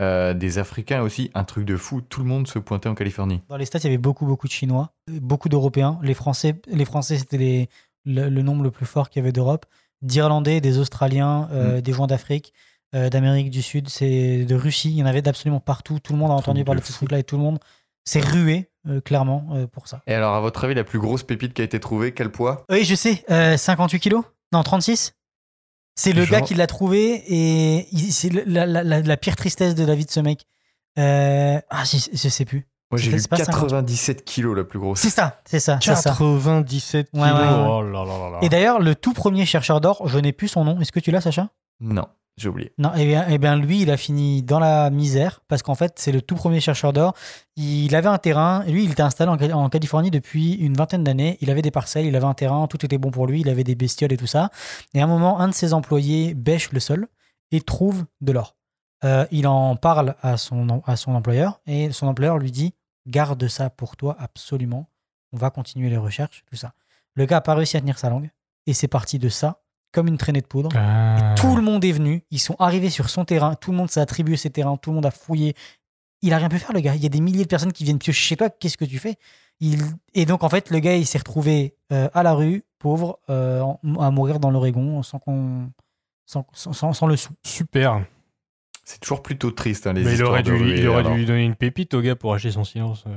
[0.00, 3.40] euh, des africains aussi un truc de fou tout le monde se pointait en Californie.
[3.48, 5.98] Dans les stats il y avait beaucoup beaucoup de chinois beaucoup d'européens.
[6.02, 7.68] Les français les français c'était
[8.04, 9.66] le, le nombre le plus fort qu'il y avait d'Europe.
[10.00, 12.52] d'Irlandais des Australiens euh, des gens d'Afrique
[12.94, 15.98] d'Amérique du Sud c'est de Russie il y en avait d'absolument partout.
[15.98, 16.98] Tout le monde a entendu parler de ce fou.
[16.98, 17.58] truc là et tout le monde
[18.04, 21.22] s'est rué euh, clairement euh, pour ça et alors à votre avis la plus grosse
[21.22, 22.64] pépite qui a été trouvée quel poids?
[22.70, 23.24] Oui, je sais.
[23.30, 24.24] euh, 58 kilos?
[24.52, 25.14] Non, 36
[25.94, 29.74] C'est le Genre- gars qui l'a trouvé et c'est la, la- la- la pire tristesse
[29.74, 30.46] de la vie de ce mec.
[30.98, 32.66] Euh, ah, je, je sais plus.
[32.90, 35.00] Moi, j'ai pas 97 kilos la plus grosse.
[35.00, 36.10] C'est ça, c'est ça, c'est ça.
[36.10, 37.32] 97 Ouais, kilos.
[37.34, 37.66] ouais, ouais.
[37.70, 38.38] Oh là là là là.
[38.42, 40.78] Et d'ailleurs, le tout premier chercheur d'or, je n'ai plus son nom.
[40.80, 41.48] Est-ce que tu l'as, Sacha?
[41.80, 42.06] Non,
[42.38, 42.72] j'ai oublié.
[42.78, 45.94] Non, eh bien, eh bien, lui, il a fini dans la misère parce qu'en fait,
[45.96, 47.14] c'est le tout premier chercheur d'or.
[47.56, 48.64] Il avait un terrain.
[48.66, 51.36] Lui, il était installé en Californie depuis une vingtaine d'années.
[51.40, 53.42] Il avait des parcelles, il avait un terrain, tout était bon pour lui.
[53.42, 54.50] Il avait des bestioles et tout ça.
[54.94, 57.08] Et à un moment, un de ses employés bêche le sol
[57.50, 58.56] et trouve de l'or.
[59.04, 62.74] Euh, il en parle à son, à son employeur et son employeur lui dit
[63.06, 64.88] Garde ça pour toi, absolument.
[65.32, 66.72] On va continuer les recherches, tout ça.
[67.14, 68.30] Le gars n'a pas réussi à tenir sa langue
[68.66, 69.61] et c'est parti de ça,
[69.92, 70.70] comme une traînée de poudre.
[70.74, 71.34] Ah.
[71.36, 74.00] Tout le monde est venu, ils sont arrivés sur son terrain, tout le monde s'est
[74.00, 75.54] attribué ses terrains, tout le monde a fouillé.
[76.22, 76.94] Il a rien pu faire, le gars.
[76.94, 78.98] Il y a des milliers de personnes qui viennent piocher chez toi, qu'est-ce que tu
[78.98, 79.16] fais?
[79.60, 79.80] Il...
[80.14, 83.62] Et donc, en fait, le gars, il s'est retrouvé euh, à la rue, pauvre, euh,
[84.00, 85.68] à mourir dans l'Oregon sans, qu'on...
[86.26, 87.30] sans, sans, sans- le sou.
[87.44, 88.04] Super.
[88.84, 91.02] C'est toujours plutôt triste, hein, les Mais il histoires aurait, de dû, rue il aurait
[91.04, 93.04] dû lui donner une pépite au gars pour acheter son silence.
[93.06, 93.16] euh.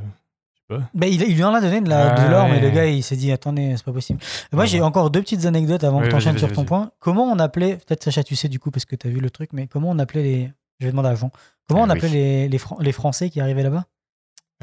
[0.69, 3.03] Ben, il, il lui en a donné de, la- Ah l'or, mais le gars, il
[3.03, 4.19] s'est dit Attendez, c'est pas possible.
[4.51, 4.85] Moi, j'ai ouais.
[4.85, 6.91] encore deux petites anecdotes avant que tu enchaînes sur ton point.
[6.99, 9.29] Comment on appelait, peut-être Sacha, tu sais du coup, parce que tu as vu le
[9.29, 10.51] truc, mais comment on appelait les.
[10.79, 11.31] Je vais demander à Jean.
[11.69, 12.13] Comment on Ah appelait oui.
[12.13, 13.85] les, les, Fran- les Français qui arrivaient là-bas?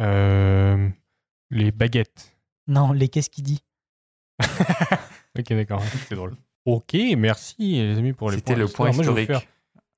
[0.00, 0.88] Euh,
[1.50, 2.34] les baguettes.
[2.66, 3.62] Non, les qu'est-ce qu'il dit?
[5.38, 5.82] Ok, d'accord.
[6.08, 6.34] C'est drôle.
[6.66, 8.88] Ok, merci les amis pour les C'était points le d'histoire.
[8.90, 9.42] point Moi, je vais vous historique.
[9.42, 9.50] faire-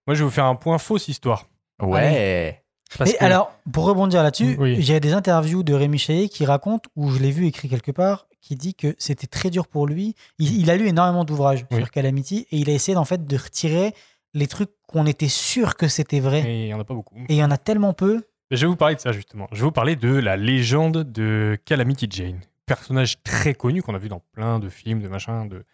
[0.07, 1.49] Moi, je vais vous faire un point fausse histoire.
[1.83, 2.63] Ouais.
[2.99, 4.77] Parce que- alors, pour rebondir là-dessus, Oui.
[4.81, 8.27] j'ai des interviews de Rémi Chaillet qui raconte, où je l'ai vu écrit quelque part,
[8.41, 10.15] qui dit que c'était très dur pour lui.
[10.39, 11.79] Il, il a lu énormément d'ouvrages Oui.
[11.79, 13.95] sur Calamity et il a essayé en fait de retirer
[14.35, 16.41] les trucs qu'on était sûr que c'était vrai.
[16.47, 17.17] Et il n'y en a pas beaucoup.
[17.29, 18.23] Et il y en a tellement peu.
[18.51, 19.49] Je vais vous parler de ça justement.
[19.53, 22.41] Je vais vous parler de la légende de Calamity Jane.
[22.67, 25.49] Personnage très connu qu'on a vu dans plein de films, de machins.
[25.49, 25.65] De...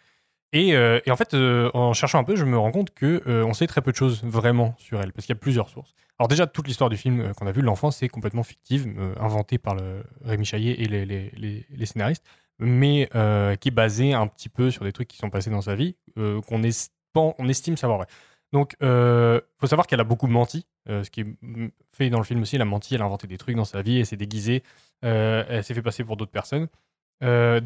[0.53, 3.21] Et, euh, et en fait, euh, en cherchant un peu, je me rends compte que
[3.27, 5.69] euh, on sait très peu de choses vraiment sur elle, parce qu'il y a plusieurs
[5.69, 5.93] sources.
[6.21, 9.15] Alors déjà, toute l'histoire du film euh, qu'on a vu, l'enfance, c'est complètement fictive, euh,
[9.19, 12.23] inventée par le Rémi Chaillet et les, scénaristes,
[12.59, 15.61] mais euh, qui est basée un petit peu sur des trucs qui sont passés dans
[15.63, 18.07] sa vie, qu'on est- on estime savoir vrai.
[18.53, 20.67] Donc, euh, faut savoir qu'elle a beaucoup menti.
[20.87, 23.25] ce qui est mm, fait dans le film aussi, elle a menti, elle a inventé
[23.25, 24.61] des trucs dans sa vie, elle s'est déguisée,
[25.01, 26.67] elle s'est fait passer pour d'autres personnes.
[27.23, 27.59] Euh,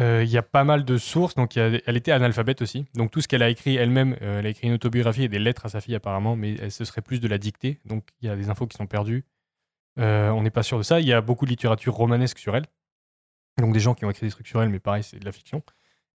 [0.00, 1.34] euh, il y a pas mal de sources.
[1.34, 2.86] Donc, elle était analphabète aussi.
[2.94, 5.38] Donc, tout ce qu'elle a écrit elle-même, euh, elle a écrit une autobiographie et des
[5.38, 7.80] lettres à sa fille apparemment, mais elle, ce serait plus de la dictée.
[7.84, 9.24] Donc, il y a des infos qui sont perdues.
[9.98, 11.00] Euh, on n'est pas sûr de ça.
[11.00, 12.66] Il y a beaucoup de littérature romanesque sur elle.
[13.58, 15.32] Donc, des gens qui ont écrit des trucs sur elle, mais pareil, c'est de la
[15.32, 15.62] fiction.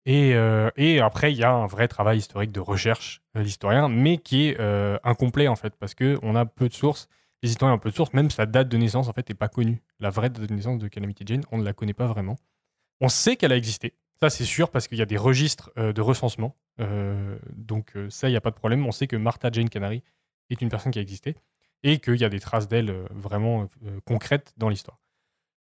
[0.05, 3.89] Et, euh, et après, il y a un vrai travail historique de recherche de l'historien,
[3.89, 7.09] mais qui est euh, incomplet en fait, parce qu'on a peu de sources.
[7.43, 9.47] Les historiens ont peu de sources, même sa date de naissance en fait n'est pas
[9.49, 9.81] connue.
[9.99, 12.37] La vraie date de naissance de Calamity Jane, on ne la connaît pas vraiment.
[13.01, 15.93] On sait qu'elle a existé, ça c'est sûr, parce qu'il y a des registres euh,
[15.93, 16.55] de recensement.
[16.81, 18.85] Euh, donc euh, ça, il n'y a pas de problème.
[18.85, 20.03] On sait que Martha Jane Canary
[20.49, 21.35] est une personne qui a existé
[21.83, 23.69] et qu'il y a des traces d'elle vraiment
[24.05, 24.99] concrètes dans l'histoire.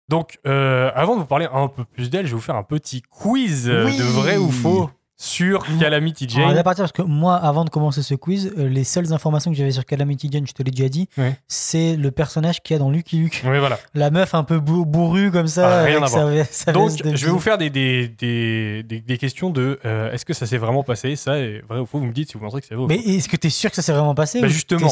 [0.09, 3.03] Donc, avant de vous parler un peu plus d'elle, je vais vous faire un petit
[3.03, 3.97] quiz Oui.
[3.97, 6.57] de vrai ou faux sur Calamity Alors, on Jane.
[6.57, 9.57] va partir parce que moi, avant de commencer ce quiz, euh, les seules informations que
[9.57, 11.09] j'avais sur Calamity Jane, je te l'ai déjà dit,
[11.47, 13.43] c'est le personnage qu'il y a dans Lucky Luke.
[13.47, 13.79] Oui, voilà.
[13.95, 15.81] La meuf un peu bou- bourrue comme ça.
[15.81, 16.47] Ah, rien avec à voir.
[16.47, 20.11] sa- sa Donc, je vais vous faire des, des, des, des- des questions de euh,
[20.13, 21.15] est-ce que ça s'est vraiment passé?
[21.15, 22.97] Ça est vrai ou faux Vous me dites si vous pensez que c'est vrai Mais
[22.99, 24.89] est-ce que tu es sûr que ça s'est vraiment passé Bah, justement.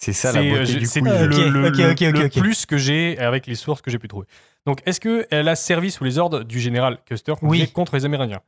[0.00, 1.12] C'est ça la C'est euh, beauté je- du c'est quiz.
[1.12, 4.26] le, Ok, le- plus que j'ai avec les sources que j'ai pu trouver.
[4.66, 7.68] Donc, est-ce qu'elle a servi sous les ordres du général Custer Oui.
[7.72, 8.40] contre les Amérindiens?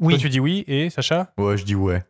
[0.00, 0.14] Oui.
[0.14, 2.02] Toi, tu dis oui, et Sacha Ouais, je dis ouais.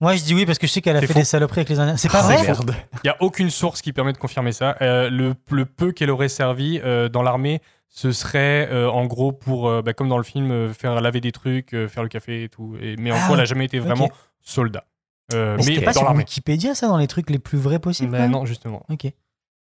[0.00, 1.14] Moi, je dis oui parce que je sais qu'elle a fait faux.
[1.14, 1.96] des saloperies avec les Indiens.
[1.96, 2.74] C'est pas Ah, vrai merde.
[3.04, 4.76] Il n'y a aucune source qui permet de confirmer ça.
[4.82, 9.32] Euh, le, le peu qu'elle aurait servi euh, dans l'armée, ce serait euh, en gros
[9.32, 12.08] pour, euh, bah, comme dans le film, euh, faire laver des trucs, euh, faire le
[12.08, 12.76] café et tout.
[12.80, 14.10] Et- mais en Ah, gros, elle n'a jamais été vraiment
[14.40, 14.84] soldat.
[15.32, 16.10] Euh, Mais mais c'était pas dans sur.
[16.14, 18.84] Wikipédia ça dans les trucs les plus vrais possibles Bah non, justement.
[18.90, 19.06] Ok.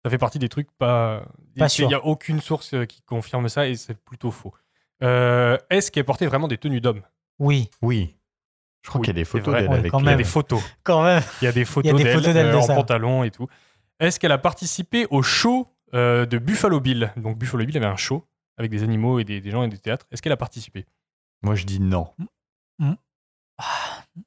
[0.03, 1.25] Ça fait partie des trucs pas.
[1.59, 4.55] Pas Il n'y a aucune source qui confirme ça et c'est plutôt faux.
[5.03, 7.03] Euh, Est-ce qu'elle portait vraiment des tenues d'homme?
[7.41, 8.17] Oui, Oui.
[8.83, 10.15] Je crois Oui, qu'il y a des photos d'elle Ouais, avec quand Il y a
[10.17, 10.63] des photos.
[10.85, 11.23] quand même.
[11.43, 12.75] Il y a des photos des d'elle photos d'elle euh, de en ça.
[12.75, 13.47] pantalon et tout.
[13.99, 17.13] Est-ce qu'elle a participé au show euh, de Buffalo Bill?
[17.17, 18.27] Donc Buffalo Bill avait un show
[18.57, 20.07] avec des animaux et des, des gens et des théâtres.
[20.11, 20.87] Est-ce qu'elle a participé?
[21.43, 22.09] Moi, je dis non.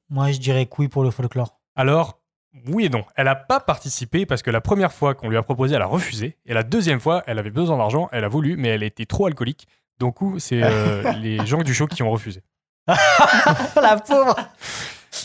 [0.09, 1.59] Moi, je dirais que oui pour le folklore.
[1.76, 2.20] Alors,
[2.68, 3.03] oui et non.
[3.16, 5.88] Elle n'a pas participé parce que la première fois qu'on lui a proposé, elle a
[5.88, 6.38] refusé.
[6.45, 9.26] Et la deuxième fois, elle avait besoin d'argent, elle a voulu, mais elle était trop
[9.26, 9.68] alcoolique.
[9.99, 12.41] Donc, c'est euh, les gens du show qui ont refusé?
[12.88, 14.36] La pauvre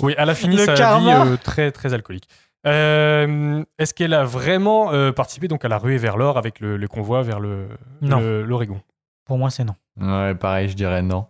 [0.00, 1.24] Oui, elle a fini Le sa karma.
[1.24, 2.28] vie euh, très, très alcoolique.
[2.66, 6.76] Euh, Est-ce qu'elle a vraiment euh, participé donc à la ruée vers l'or avec le,
[6.76, 7.68] le convoi vers le-
[8.00, 8.20] Non.
[8.20, 8.80] le- l'Oregon?
[9.24, 9.74] Pour moi, c'est non.
[10.00, 11.26] Ouais, pareil, je dirais non.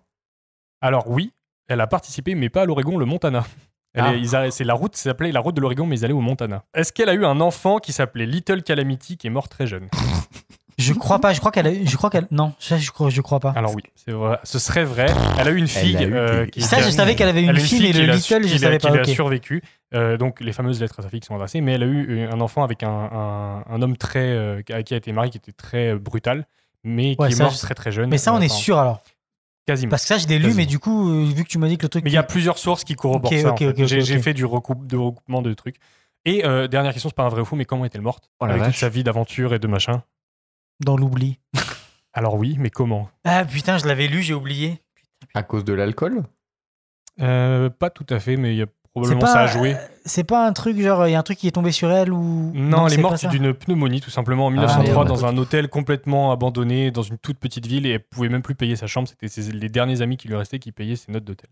[0.80, 1.32] Alors oui,
[1.68, 3.44] elle a participé, mais pas à l'Oregon, le Montana.
[3.94, 4.14] Elle Ah.
[4.14, 6.14] est- ils a- c'est la route, ça s'appelait la route de l'Oregon, mais ils allaient
[6.14, 6.62] au Montana.
[6.74, 9.88] Est-ce qu'elle a eu un enfant qui s'appelait Little Calamity, qui est mort très jeune?
[10.78, 13.20] Je crois pas, je crois qu'elle a je crois qu'elle non, ça je crois je
[13.20, 13.50] crois pas.
[13.56, 14.38] Alors oui, c'est vrai.
[14.44, 15.06] Ce serait vrai.
[15.38, 15.96] Elle a eu une fille.
[15.96, 17.92] a eu euh, qui, Ça je a- savais qu'elle avait elle une a fille mais
[17.92, 18.94] le little je savais qui pas.
[18.94, 19.08] l'a OK.
[19.08, 19.62] survécu.
[19.94, 21.60] Euh, donc les fameuses lettres à sa fille qui sont adressées.
[21.60, 24.94] Mais elle a eu un enfant avec un, un, un homme très euh, à qui
[24.94, 26.46] a été marié, qui était très brutal,
[26.84, 28.08] mais qui Ouais, est ça, mort je- très très jeune.
[28.08, 29.00] Mais ça on est sûr alors.
[29.66, 29.90] Quasiment.
[29.90, 31.76] Parce que ça je l'ai lu mais du coup euh, vu que tu m'as dit
[31.76, 33.54] que le truc Mais il y a plusieurs sources qui corroborent ça.
[33.84, 35.76] J'ai fait du recoupement de trucs.
[36.24, 38.30] Et euh, dernière question, c'est pas un vrai ou faux, mais comment est-elle morte?
[38.40, 40.02] Oh Avec toute sa vie d'aventure et de machin.
[40.80, 41.38] Dans l'oubli.
[42.12, 43.08] Alors oui, mais comment?
[43.24, 44.80] Ah putain, je l'avais lu, j'ai oublié.
[45.34, 46.24] À cause de l'alcool?
[47.20, 49.74] Euh, Pas tout à fait, mais il y a C'est probablement pas ça à jouer.
[49.74, 51.90] euh, C'est pas un truc genre il y a un truc qui est tombé sur
[51.90, 55.08] elle ou Non, elle est morte d'une pneumonie, tout simplement, en 1903, merde.
[55.08, 58.54] dans un hôtel complètement abandonné, dans une toute petite ville, et elle pouvait même plus
[58.54, 59.08] payer sa chambre.
[59.08, 61.50] C'était ses- les derniers amis qui lui restaient qui payaient ses notes d'hôtel.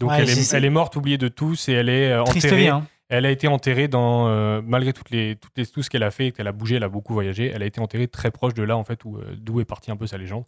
[0.00, 2.22] Donc Ouais, elle, est, c'est- elle est morte, oubliée de tous, et elle est euh,
[2.24, 2.62] Triste enterrée.
[2.62, 2.86] vie hein.
[3.08, 6.46] Elle a été enterrée dans, euh, malgré toutes les, tout ce qu'elle a fait, qu'elle
[6.46, 8.84] a bougé, elle a beaucoup voyagé, elle a été enterrée très proche de là, en
[8.84, 10.44] fait, où, euh, d'où est partie un peu sa légende,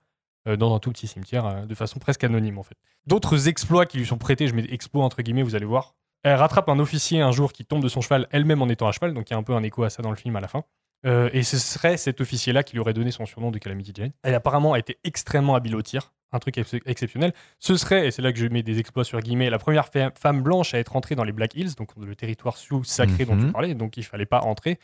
[0.48, 2.76] euh, dans un tout petit cimetière, de façon presque anonyme, en fait.
[3.06, 5.94] D'autres exploits qui lui sont prêtés, je mets exploits entre guillemets, vous allez voir.
[6.22, 8.92] Elle rattrape un officier un jour qui tombe de son cheval, elle-même en étant à
[8.92, 10.40] cheval, donc il y a un peu un écho à ça dans le film à
[10.40, 10.64] la fin.
[11.04, 14.12] Euh, et ce serait cet officier-là qui lui aurait donné son surnom de Calamity Jane.
[14.22, 17.32] Elle apparemment a été extrêmement habile au tir, un truc ex- exceptionnel.
[17.58, 19.88] Ce serait, et c'est là que je mets des exploits sur guillemets, la première
[20.18, 23.36] femme blanche à être entrée dans les Black Hills, donc le territoire sous sacré dont
[23.36, 23.52] tu Mhm.
[23.52, 24.78] parlais, donc il fallait pas entrer.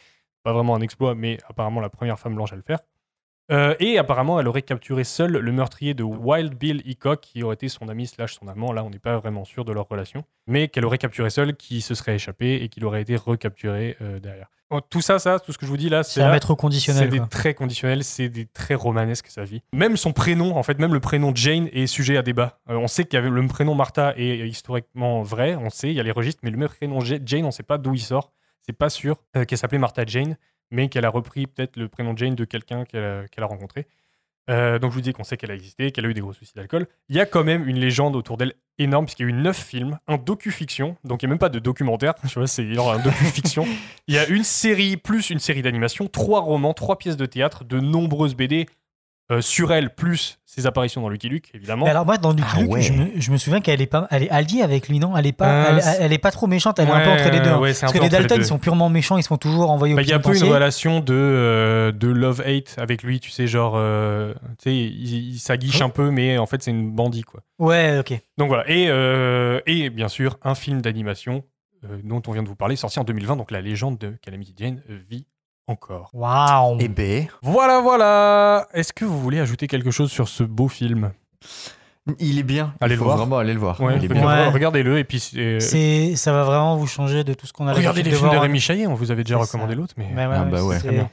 [0.45, 2.81] Pas vraiment un exploit, mais apparemment la première femme blanche à le faire.
[3.53, 7.55] Euh, et apparemment, elle aurait capturé seule le meurtrier de Wild Bill Hickok, qui aurait
[7.55, 8.73] été son ami slash son amant.
[8.73, 10.25] Là, on n'est pas vraiment sûr de leur relation.
[10.47, 14.19] Mais qu'elle aurait capturé seule, qui se serait échappé et qu'il aurait été recapturé euh,
[14.19, 14.49] derrière.
[14.89, 16.61] Tout ça, ça, tout ce que je vous dis là, c'est à mettre au c'est
[16.61, 17.11] conditionnel.
[17.11, 19.61] des traits conditionnels, c'est des traits romanesques sa vie.
[19.75, 22.59] Même son prénom, en fait, même le prénom Jane est sujet à débat.
[22.71, 25.95] Euh, on sait qu'il y avait le prénom Martha est historiquement vrai, on sait, il
[25.95, 28.01] y a les registres, mais le même prénom Ja- Jane, on sait pas d'où il
[28.01, 28.33] sort.
[28.63, 30.37] C'est pas sûr qu'elle s'appelait Martha Jane,
[30.73, 33.87] mais qu'elle a repris peut-être le prénom Jane de quelqu'un qu'elle a, rencontré.
[34.51, 36.33] Euh, donc je vous dis qu'on sait qu'elle a existé, qu'elle a eu des gros
[36.33, 36.89] soucis d'alcool.
[37.09, 39.57] Il y a quand même une légende autour d'elle énorme, puisqu'il y a eu neuf
[39.57, 42.93] films, un docu-fiction, donc il n'y a même pas de documentaire, tu vois, c'est genre
[42.93, 43.67] un docu-fiction.
[44.09, 47.65] Il y a une série plus une série d'animation, trois romans, trois pièces de théâtre,
[47.65, 48.67] de nombreuses BD
[49.31, 51.85] euh, sur elle, plus ses apparitions dans Lucky Luke, évidemment.
[51.87, 52.83] Mais alors moi dans Lucky Ah Luke, ouais.
[52.83, 55.17] je, me, je me souviens qu'elle est pas elle est alliée avec lui non?
[55.17, 57.41] Elle est pas Euh, elle, est pas trop méchante, elle est un peu entre les
[57.41, 57.49] deux.
[57.49, 57.59] hein.
[57.61, 59.97] ouais, Parce que les Dalton ils sont purement méchants, ils se font toujours envoyer au
[59.97, 63.31] Bah, Il y a un peu une relation de, euh, de love-hate avec lui, tu
[63.31, 65.87] sais, genre, euh, tu sais, il, il s'aguiche Hein?
[65.87, 67.41] un peu, mais en fait, c'est une bandit, quoi.
[67.59, 68.13] Ouais, OK.
[68.37, 71.45] Donc voilà, et, euh, et bien sûr, un film d'animation
[71.85, 74.55] euh, dont on vient de vous parler, sorti en 2020, donc la légende de Calamity
[74.59, 75.27] Jane vit
[75.67, 76.11] encore.
[76.13, 76.77] Waouh.
[76.81, 81.13] Eh ben, Voilà, voilà Est-ce que vous voulez ajouter quelque chose sur ce beau film?
[82.19, 82.75] Il est bien.
[82.81, 83.17] Allez il le voir.
[83.17, 83.81] vraiment aller le voir.
[83.81, 84.29] Ouais, il est peut-être bien.
[84.29, 84.49] Ouais.
[84.49, 85.23] Regardez-le, et puis...
[85.37, 88.25] euh, C'est ça va vraiment vous changer de tout ce qu'on a regardez les films
[88.25, 88.43] de voir.
[88.43, 90.07] Rémi Chaillet, on vous avait déjà recommandé l'autre, mais...
[90.07, 90.77] Ouais, Ah bah ouais.
[90.81, 91.11] c'est- Très bien.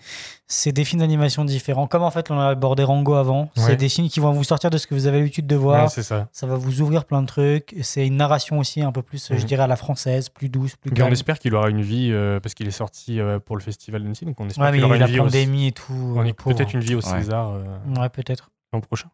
[0.51, 1.85] C'est des films d'animation différents.
[1.85, 3.75] Comme en fait on a abordé Rango avant, c'est Ouais.
[3.75, 5.83] des films qui vont vous sortir de ce que vous avez l'habitude de voir.
[5.83, 6.27] Ouais, c'est ça.
[6.31, 7.75] ça va vous ouvrir plein de trucs.
[7.83, 9.37] C'est une narration aussi un peu plus, Mhm.
[9.37, 11.13] je dirais, à la française, plus douce, plus Puis on calme.
[11.13, 14.25] espère qu'il aura une vie, euh, parce qu'il est sorti euh, pour le festival d'Annecy,
[14.25, 15.93] donc on espère Ouais, qu'il aura il une a vie la au- pandémie et tout.
[15.93, 17.19] on euh, est peut-être une vie au Ouais.
[17.19, 17.63] César euh,
[17.99, 18.49] Ouais, peut-être.
[18.73, 19.09] l'an prochain.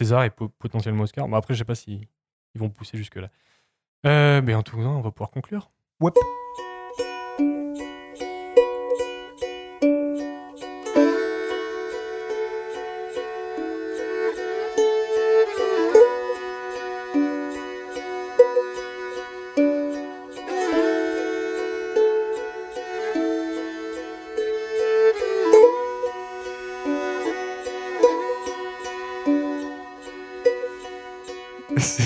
[0.00, 1.28] César et po- potentiellement Oscar.
[1.28, 2.00] Bon, après, je sais pas si
[2.56, 3.28] ils vont pousser jusque-là.
[4.06, 5.70] Euh, mais en tout cas, on va pouvoir conclure.
[6.00, 6.10] Ouais.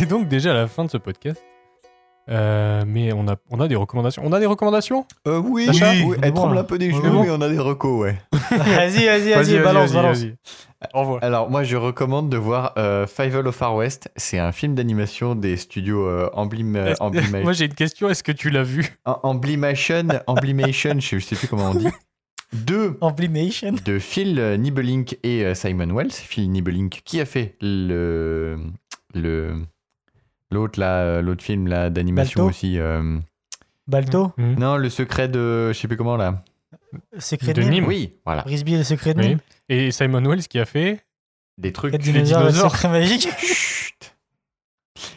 [0.05, 1.43] C'est donc déjà la fin de ce podcast.
[2.29, 4.23] Euh, mais on a, on a des recommandations.
[4.23, 5.07] On a des recommandations?
[5.27, 5.95] Euh, oui, Sacha?
[5.95, 6.61] Elle bon, tremble là.
[6.61, 7.23] un peu des genoux, bon.
[7.23, 8.19] mais on a des recos, ouais.
[8.51, 10.23] vas-y, vas-y, vas-y, balance, balance.
[11.23, 14.11] Alors, moi, je recommande de voir euh, Fievel of Far West.
[14.17, 16.95] C'est un film d'animation des studios euh, Emblim, euh,
[17.43, 18.11] Moi, j'ai une question.
[18.11, 18.99] Est-ce que tu l'as vu?
[19.07, 21.89] Em- Emblimation, Emblimation, je sais- plus comment on dit.
[22.53, 23.73] De, Emblimation.
[23.85, 26.13] de Phil Nibelink et euh, Simon Wells.
[26.13, 28.59] Phil Nibelink qui a fait le
[29.15, 29.55] le
[30.51, 32.79] l'autre là, euh, l'autre film là d'animation Balto aussi.
[32.79, 33.19] euh,
[33.87, 34.55] Balto, Hmm.
[34.59, 36.43] Non, le secret de, je sais plus comment là.
[37.19, 37.73] Secret De de Nîmes.
[37.83, 37.87] Nîmes.
[37.87, 39.29] Oui, voilà, Brisby et le secret de Oui.
[39.29, 39.41] Nîmes.
[39.69, 41.05] Et Simon Wells qui a fait.
[41.59, 41.93] des trucs.
[41.93, 42.71] Quatre dinosaures, le dinosaures.
[42.73, 43.29] secret magique.
[43.39, 44.15] Chut.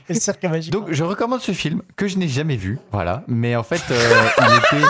[0.10, 0.72] Le cercle magique.
[0.74, 3.24] Donc je recommande ce film que je n'ai jamais vu, voilà.
[3.28, 4.86] Mais en fait, euh, il était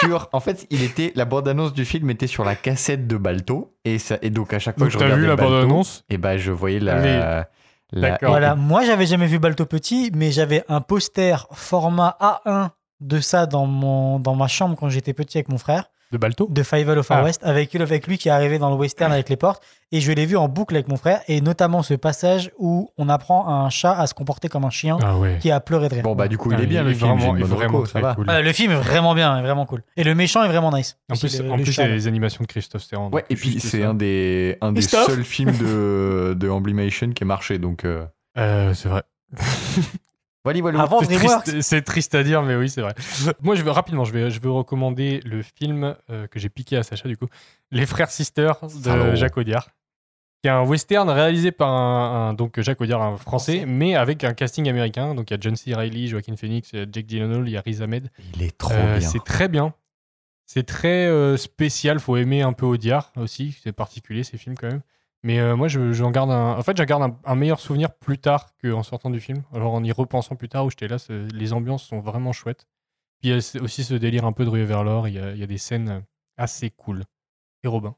[0.00, 3.16] sur, en fait, il était la bande annonce du film était sur la cassette de
[3.16, 5.36] Balto et ça et donc à chaque fois Donc, que je t'as regardais vu la
[5.36, 7.48] Balto, bande-annonce et ben je voyais la.
[7.92, 8.30] D'accord.
[8.30, 12.70] Voilà, moi j'avais jamais vu Balto petit, mais j'avais un poster format A1
[13.00, 15.90] de ça dans, mon, dans ma chambre quand j'étais petit avec mon frère.
[16.12, 17.24] De Balto de Fievel au Far Ah.
[17.24, 19.62] West, avec, avec lui qui est arrivé dans le western avec les portes.
[19.90, 23.08] Et je l'ai vu en boucle avec mon frère, et notamment ce passage où on
[23.08, 25.38] apprend à un chat à se comporter comme un chien Ah ouais.
[25.40, 26.02] qui a pleuré de rire.
[26.02, 27.16] Bon, bah, du coup, Ah, il est bien le film.
[27.18, 28.14] vraiment, vraiment reco, ça très va.
[28.14, 28.30] cool.
[28.30, 29.82] Euh, le film est vraiment bien, est vraiment cool.
[29.96, 30.96] Et le méchant est vraiment nice.
[31.10, 31.94] En plus, le- en le plus chat, c'est là.
[31.94, 33.10] les animations de Christophe Terrand.
[33.10, 37.26] Ouais, et puis c'est un des, un des seuls films de, de Emblemation qui a
[37.26, 37.58] marché.
[37.58, 38.04] Donc, euh,
[38.38, 39.02] Euh, c'est vrai.
[40.44, 40.80] voilà, voilà.
[40.82, 41.44] Avant C'est DreamWorks.
[41.44, 42.94] triste, c'est triste à dire, mais oui, c'est vrai.
[43.42, 46.76] Moi, je vais rapidement, je vais, je vais recommander le film euh, que j'ai piqué
[46.76, 47.26] à Sacha, du coup,
[47.70, 49.14] Les Frères Sisters de.
[49.14, 49.68] Jacques Audiard,
[50.42, 53.66] qui est un western réalisé par un, un- donc Jacques Audiard, un français, Français.
[53.66, 55.14] mais avec un casting américain.
[55.14, 55.72] Donc il y a John C.
[55.74, 58.08] Reilly, Joaquin Phoenix, il y a Jake Gyllenhaal, il y a Riz Ahmed.
[58.34, 59.08] Il est trop Euh, bien.
[59.08, 59.72] c'est très bien.
[60.44, 62.00] C'est très euh, spécial.
[62.00, 63.56] Faut aimer un peu Audiard aussi.
[63.62, 64.82] C'est particulier ces films quand même.
[65.24, 66.56] Mais euh, moi, je- j'en garde un.
[66.58, 69.42] En fait, j'en garde un, un meilleur souvenir plus tard qu'en sortant du film.
[69.54, 70.96] Alors en y repensant plus tard où j'étais là,
[71.32, 72.66] les ambiances sont vraiment chouettes.
[73.20, 75.06] Puis il y a aussi ce délire un peu de rue vers l'or.
[75.06, 76.02] Il y a, il y a des scènes
[76.36, 77.04] assez cool.
[77.62, 77.94] Et Robin?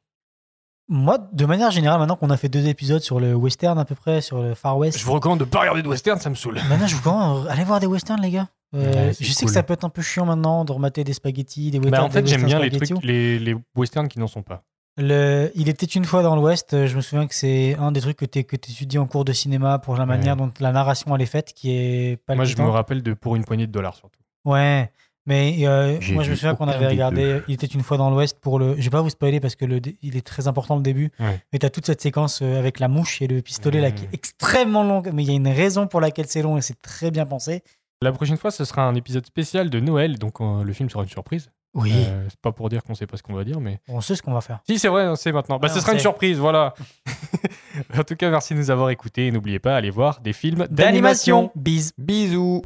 [0.89, 3.95] Moi, de manière générale, maintenant qu'on a fait deux épisodes sur le western à peu
[3.95, 6.35] près, sur le Far West, Je vous recommande de pas regarder de western, ça me
[6.35, 6.61] saoule.
[6.69, 8.49] maintenant je vous recommande, allez voir des westerns, les gars.
[8.75, 9.47] Euh, Ouais, je sais cool.
[9.49, 11.91] que ça peut être un peu chiant maintenant de remater des spaghettis, des westerns.
[12.03, 14.63] Bah, en fait, j'aime bien westerns les trucs, les, les westerns qui n'en sont pas.
[14.97, 16.73] Le, il était une fois dans l'Ouest.
[16.73, 19.25] euh, Je me souviens que c'est un des trucs que tu que étudies en cours
[19.25, 22.45] de cinéma pour la manière dont la narration elle est faite, qui est pas Moi,
[22.45, 24.21] je me rappelle de pour une poignée de dollars surtout.
[24.45, 24.93] Ouais,
[25.27, 28.39] mais euh, moi je me souviens qu'on avait regardé Il était une fois dans l'Ouest
[28.41, 28.77] pour le.
[28.77, 31.11] Je vais pas vous spoiler parce que le, il est très important le début.
[31.19, 31.43] Ouais.
[31.53, 34.05] Mais tu as toute cette séquence euh, avec la mouche et le pistolet là qui
[34.05, 36.81] est extrêmement longue, mais il y a une raison pour laquelle c'est long et c'est
[36.83, 37.63] très bien pensé.
[38.03, 41.03] La prochaine fois, ce sera un épisode spécial de Noël, donc euh, le film sera
[41.03, 41.51] une surprise.
[41.75, 41.93] Oui.
[41.95, 43.81] Euh, c'est pas pour dire qu'on sait pas ce qu'on va dire, mais.
[43.89, 44.61] On sait ce qu'on va faire.
[44.69, 45.59] Si, c'est vrai, on sait maintenant.
[45.59, 46.75] Bah, Ah, ce sera une surprise, voilà.
[47.99, 49.27] en tout cas, merci de nous avoir écoutés.
[49.27, 50.77] Et n'oubliez pas, allez voir des films D'animation.
[50.77, 51.51] d'animation.
[51.57, 51.93] Bise.
[51.99, 52.63] Bisous.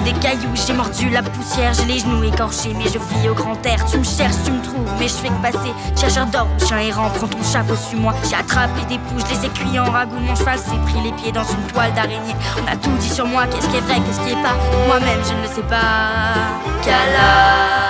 [0.00, 3.64] Des cailloux, j'ai mordu la poussière, j'ai les genoux écorchés, mais je vis au grand
[3.66, 3.84] air.
[3.90, 5.72] Tu me cherches, tu me trouves, mais je fais que passer.
[5.98, 8.14] Chercheur d'or chien errant, prends ton chapeau, suis-moi.
[8.28, 10.18] J'ai attrapé des pouces, je les ai cuits en ragoût.
[10.18, 12.34] Mon cheval s'est pris les pieds dans une toile d'araignée.
[12.62, 14.56] On a tout dit sur moi, qu'est-ce qui est vrai, qu'est-ce qui est pas.
[14.86, 16.34] Moi-même, je ne le sais pas.
[16.82, 17.89] Cala.